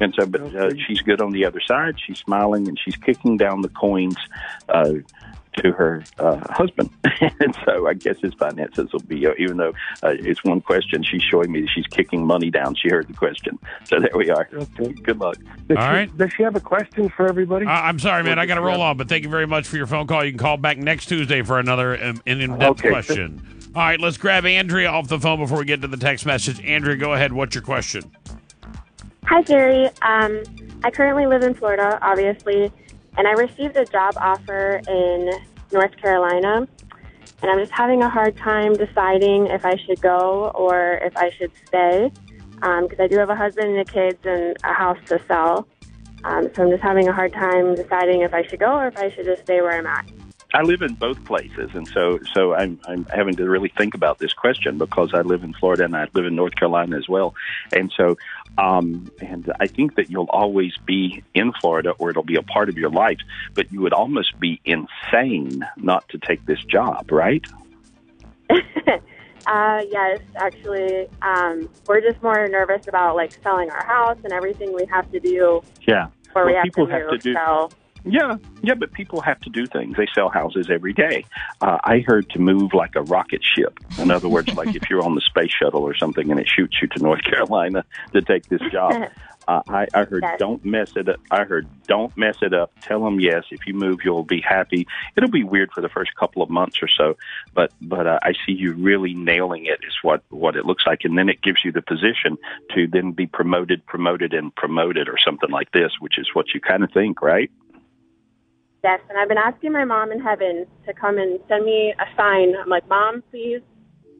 And 0.00 0.14
so 0.18 0.26
but 0.26 0.54
uh, 0.54 0.70
she's 0.86 1.02
good 1.02 1.20
on 1.20 1.32
the 1.32 1.44
other 1.44 1.60
side. 1.60 1.96
She's 2.04 2.18
smiling 2.18 2.68
and 2.68 2.78
she's 2.78 2.96
kicking 2.96 3.36
down 3.36 3.62
the 3.62 3.68
coins 3.68 4.16
uh, 4.68 4.94
to 5.56 5.72
her 5.72 6.02
uh, 6.18 6.40
husband, 6.50 6.90
and 7.40 7.56
so 7.64 7.86
I 7.86 7.94
guess 7.94 8.18
his 8.20 8.34
finances 8.34 8.92
will 8.92 9.00
be. 9.00 9.26
Uh, 9.26 9.32
even 9.38 9.56
though 9.56 9.72
uh, 10.02 10.14
it's 10.18 10.44
one 10.44 10.60
question, 10.60 11.02
she's 11.02 11.22
showing 11.22 11.50
me 11.52 11.62
that 11.62 11.70
she's 11.74 11.86
kicking 11.86 12.24
money 12.24 12.50
down. 12.50 12.74
She 12.74 12.88
heard 12.88 13.08
the 13.08 13.14
question, 13.14 13.58
so 13.84 13.98
there 14.00 14.10
we 14.14 14.30
are. 14.30 14.48
Okay. 14.52 14.92
Good 14.92 15.18
luck. 15.18 15.36
Does 15.68 15.76
All 15.76 15.84
she, 15.84 15.88
right. 15.88 16.16
Does 16.16 16.32
she 16.32 16.42
have 16.42 16.56
a 16.56 16.60
question 16.60 17.08
for 17.08 17.28
everybody? 17.28 17.66
Uh, 17.66 17.70
I'm 17.70 17.98
sorry, 17.98 18.22
man. 18.22 18.38
I 18.38 18.46
got 18.46 18.56
to 18.56 18.60
roll 18.62 18.80
on, 18.80 18.96
but 18.96 19.08
thank 19.08 19.24
you 19.24 19.30
very 19.30 19.46
much 19.46 19.66
for 19.66 19.76
your 19.76 19.86
phone 19.86 20.06
call. 20.06 20.24
You 20.24 20.32
can 20.32 20.38
call 20.38 20.56
back 20.56 20.78
next 20.78 21.06
Tuesday 21.06 21.42
for 21.42 21.58
another 21.58 22.02
um, 22.02 22.22
an 22.26 22.40
in-depth 22.40 22.80
Okay. 22.80 22.90
question. 22.90 23.42
All 23.74 23.82
right, 23.82 24.00
let's 24.00 24.16
grab 24.16 24.44
Andrea 24.46 24.90
off 24.90 25.06
the 25.06 25.20
phone 25.20 25.38
before 25.38 25.58
we 25.58 25.64
get 25.64 25.80
to 25.82 25.88
the 25.88 25.96
text 25.96 26.26
message. 26.26 26.60
Andrea, 26.64 26.96
go 26.96 27.14
ahead. 27.14 27.32
What's 27.32 27.54
your 27.54 27.62
question? 27.62 28.02
Hi, 29.24 29.42
Gary. 29.42 29.86
Um, 30.02 30.42
I 30.82 30.90
currently 30.90 31.26
live 31.26 31.42
in 31.44 31.54
Florida, 31.54 31.98
obviously, 32.02 32.72
and 33.20 33.28
I 33.28 33.32
received 33.32 33.76
a 33.76 33.84
job 33.84 34.14
offer 34.16 34.80
in 34.88 35.30
North 35.72 35.94
Carolina, 35.98 36.66
and 37.42 37.50
I'm 37.50 37.58
just 37.58 37.70
having 37.70 38.02
a 38.02 38.08
hard 38.08 38.34
time 38.34 38.72
deciding 38.72 39.48
if 39.48 39.66
I 39.66 39.76
should 39.76 40.00
go 40.00 40.50
or 40.54 40.98
if 41.02 41.14
I 41.18 41.28
should 41.28 41.52
stay 41.66 42.10
because 42.54 42.98
I 42.98 43.08
do 43.08 43.18
have 43.18 43.28
a 43.28 43.36
husband 43.36 43.76
and 43.76 43.86
kids 43.86 44.18
and 44.24 44.56
a 44.64 44.72
house 44.72 44.96
to 45.08 45.20
sell. 45.28 45.68
Um, 46.24 46.48
so 46.54 46.62
I'm 46.62 46.70
just 46.70 46.82
having 46.82 47.08
a 47.08 47.12
hard 47.12 47.34
time 47.34 47.74
deciding 47.74 48.22
if 48.22 48.32
I 48.32 48.42
should 48.46 48.58
go 48.58 48.72
or 48.72 48.86
if 48.86 48.96
I 48.96 49.10
should 49.10 49.26
just 49.26 49.42
stay 49.42 49.60
where 49.60 49.72
I'm 49.72 49.86
at. 49.86 50.10
I 50.52 50.62
live 50.62 50.82
in 50.82 50.94
both 50.94 51.24
places, 51.24 51.70
and 51.74 51.86
so 51.88 52.18
so 52.34 52.54
I'm 52.54 52.80
I'm 52.86 53.04
having 53.06 53.34
to 53.36 53.48
really 53.48 53.68
think 53.76 53.94
about 53.94 54.18
this 54.18 54.32
question 54.32 54.78
because 54.78 55.14
I 55.14 55.20
live 55.20 55.44
in 55.44 55.52
Florida 55.54 55.84
and 55.84 55.96
I 55.96 56.08
live 56.12 56.26
in 56.26 56.34
North 56.34 56.56
Carolina 56.56 56.96
as 56.96 57.08
well, 57.08 57.34
and 57.72 57.92
so 57.96 58.16
um, 58.58 59.10
and 59.20 59.52
I 59.60 59.66
think 59.68 59.94
that 59.94 60.10
you'll 60.10 60.28
always 60.30 60.76
be 60.84 61.22
in 61.34 61.52
Florida 61.60 61.92
or 61.98 62.10
it'll 62.10 62.24
be 62.24 62.36
a 62.36 62.42
part 62.42 62.68
of 62.68 62.76
your 62.76 62.90
life, 62.90 63.18
but 63.54 63.72
you 63.72 63.80
would 63.80 63.92
almost 63.92 64.38
be 64.40 64.60
insane 64.64 65.64
not 65.76 66.08
to 66.08 66.18
take 66.18 66.44
this 66.46 66.62
job, 66.64 67.10
right? 67.12 67.44
Uh, 69.46 69.80
yes, 69.90 70.20
actually, 70.36 71.08
um, 71.22 71.68
we're 71.88 72.02
just 72.02 72.22
more 72.22 72.46
nervous 72.46 72.86
about 72.88 73.16
like 73.16 73.32
selling 73.42 73.70
our 73.70 73.84
house 73.84 74.18
and 74.22 74.32
everything 74.34 74.72
we 74.74 74.84
have 74.84 75.10
to 75.10 75.18
do 75.18 75.62
Yeah. 75.88 76.08
before 76.24 76.44
we 76.46 76.52
have 76.52 76.62
people 76.64 76.86
to 76.86 76.92
have 76.92 77.02
move. 77.10 77.12
to 77.12 77.18
do- 77.18 77.34
so 77.34 77.70
Yeah, 78.04 78.36
yeah, 78.62 78.74
but 78.74 78.92
people 78.92 79.20
have 79.20 79.40
to 79.40 79.50
do 79.50 79.66
things. 79.66 79.96
They 79.96 80.06
sell 80.14 80.28
houses 80.30 80.68
every 80.70 80.92
day. 80.92 81.24
Uh, 81.60 81.78
I 81.84 82.00
heard 82.06 82.28
to 82.30 82.38
move 82.38 82.72
like 82.74 82.96
a 82.96 83.02
rocket 83.02 83.42
ship. 83.44 83.78
In 83.98 84.10
other 84.10 84.28
words, 84.28 84.48
like 84.54 84.74
if 84.74 84.88
you're 84.88 85.02
on 85.02 85.14
the 85.14 85.20
space 85.20 85.50
shuttle 85.52 85.82
or 85.82 85.94
something 85.94 86.30
and 86.30 86.40
it 86.40 86.48
shoots 86.48 86.76
you 86.80 86.88
to 86.88 87.02
North 87.02 87.22
Carolina 87.24 87.84
to 88.12 88.22
take 88.22 88.48
this 88.48 88.62
job. 88.72 89.10
Uh, 89.48 89.62
I, 89.68 89.86
I 89.94 90.04
heard 90.04 90.22
Yes. 90.22 90.38
don't 90.38 90.64
mess 90.64 90.92
it 90.94 91.08
up. 91.08 91.16
I 91.30 91.42
heard 91.44 91.66
don't 91.88 92.14
mess 92.16 92.36
it 92.40 92.54
up. 92.54 92.70
Tell 92.82 93.02
them 93.02 93.18
yes. 93.18 93.42
If 93.50 93.66
you 93.66 93.74
move, 93.74 94.00
you'll 94.04 94.22
be 94.22 94.40
happy. 94.40 94.86
It'll 95.16 95.30
be 95.30 95.42
weird 95.42 95.72
for 95.72 95.80
the 95.80 95.88
first 95.88 96.14
couple 96.14 96.40
of 96.42 96.50
months 96.50 96.76
or 96.82 96.88
so, 96.88 97.16
but 97.52 97.72
but 97.80 98.06
uh, 98.06 98.20
I 98.22 98.34
see 98.46 98.52
you 98.52 98.74
really 98.74 99.12
nailing 99.14 99.64
it. 99.64 99.80
Is 99.84 99.96
what 100.02 100.22
what 100.28 100.54
it 100.54 100.66
looks 100.66 100.84
like, 100.86 101.00
and 101.04 101.18
then 101.18 101.28
it 101.28 101.42
gives 101.42 101.64
you 101.64 101.72
the 101.72 101.82
position 101.82 102.38
to 102.76 102.86
then 102.86 103.10
be 103.10 103.26
promoted, 103.26 103.84
promoted, 103.86 104.34
and 104.34 104.54
promoted, 104.54 105.08
or 105.08 105.16
something 105.18 105.50
like 105.50 105.72
this, 105.72 105.92
which 105.98 106.16
is 106.18 106.28
what 106.32 106.54
you 106.54 106.60
kind 106.60 106.84
of 106.84 106.92
think, 106.92 107.20
right? 107.20 107.50
Yes, 108.82 109.00
and 109.10 109.18
I've 109.18 109.28
been 109.28 109.38
asking 109.38 109.72
my 109.72 109.84
mom 109.84 110.10
in 110.10 110.20
heaven 110.20 110.66
to 110.86 110.94
come 110.94 111.18
and 111.18 111.38
send 111.48 111.66
me 111.66 111.92
a 111.98 112.16
sign. 112.16 112.54
I'm 112.56 112.68
like, 112.68 112.88
Mom, 112.88 113.22
please 113.30 113.60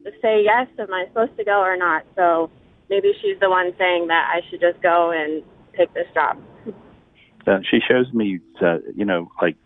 just 0.03 0.21
say 0.21 0.43
yes. 0.43 0.67
Am 0.77 0.93
I 0.93 1.05
supposed 1.07 1.35
to 1.37 1.43
go 1.43 1.61
or 1.61 1.75
not? 1.75 2.03
So 2.15 2.51
maybe 2.89 3.11
she's 3.21 3.39
the 3.39 3.49
one 3.49 3.71
saying 3.79 4.07
that 4.07 4.29
I 4.31 4.41
should 4.49 4.61
just 4.61 4.81
go 4.83 5.11
and 5.11 5.41
take 5.75 5.91
this 5.95 6.05
job. 6.13 6.37
uh, 7.47 7.59
she 7.69 7.79
shows 7.79 8.11
me, 8.13 8.39
uh, 8.61 8.77
you 8.95 9.05
know, 9.05 9.31
like 9.41 9.57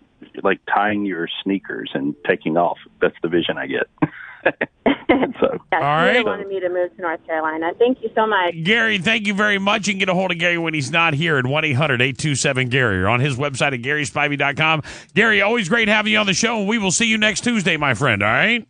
like 0.44 0.60
tying 0.74 1.06
your 1.06 1.28
sneakers 1.44 1.92
and 1.94 2.16
taking 2.26 2.56
off. 2.56 2.78
That's 3.02 3.16
the 3.22 3.28
vision 3.28 3.58
I 3.58 3.68
get. 3.68 3.88
so, 4.46 5.60
Yes, 5.72 5.84
All 5.84 6.04
she 6.04 6.10
really 6.10 6.24
wanted 6.24 6.48
me 6.48 6.60
to 6.60 6.70
move 6.70 6.96
to 6.96 7.02
North 7.02 7.26
Carolina. 7.26 7.72
Thank 7.78 8.02
you 8.02 8.10
so 8.16 8.26
much. 8.26 8.56
Gary, 8.64 8.98
thank 8.98 9.28
you 9.28 9.34
very 9.34 9.58
much. 9.60 9.88
You 9.88 9.94
can 9.94 10.00
get 10.00 10.10
a 10.10 10.14
hold 10.14 10.32
of 10.32 10.38
Gary 10.38 10.58
when 10.58 10.74
he's 10.74 10.92
not 10.92 11.14
here 11.14 11.38
at 11.38 11.46
1 11.46 11.66
800 11.66 12.02
827 12.02 12.70
Gary 12.70 13.02
or 13.02 13.08
on 13.08 13.20
his 13.20 13.36
website 13.36 13.74
at 13.74 13.82
GarySpivey.com. 13.82 14.84
Gary, 15.14 15.42
always 15.42 15.70
great 15.70 15.88
having 15.88 16.14
you 16.14 16.20
on 16.20 16.26
the 16.26 16.34
show, 16.34 16.60
and 16.60 16.68
we 16.68 16.78
will 16.78 16.92
see 16.92 17.06
you 17.06 17.18
next 17.18 17.44
Tuesday, 17.44 17.78
my 17.78 17.94
friend. 17.94 18.24
All 18.24 18.30
right? 18.30 18.68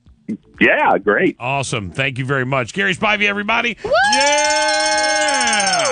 Yeah, 0.60 0.98
great. 0.98 1.36
Awesome. 1.40 1.92
Thank 1.92 2.18
you 2.18 2.26
very 2.26 2.46
much. 2.46 2.74
Gary 2.74 2.96
Spivey, 2.96 3.28
everybody. 3.28 3.78
Yeah! 4.14 5.92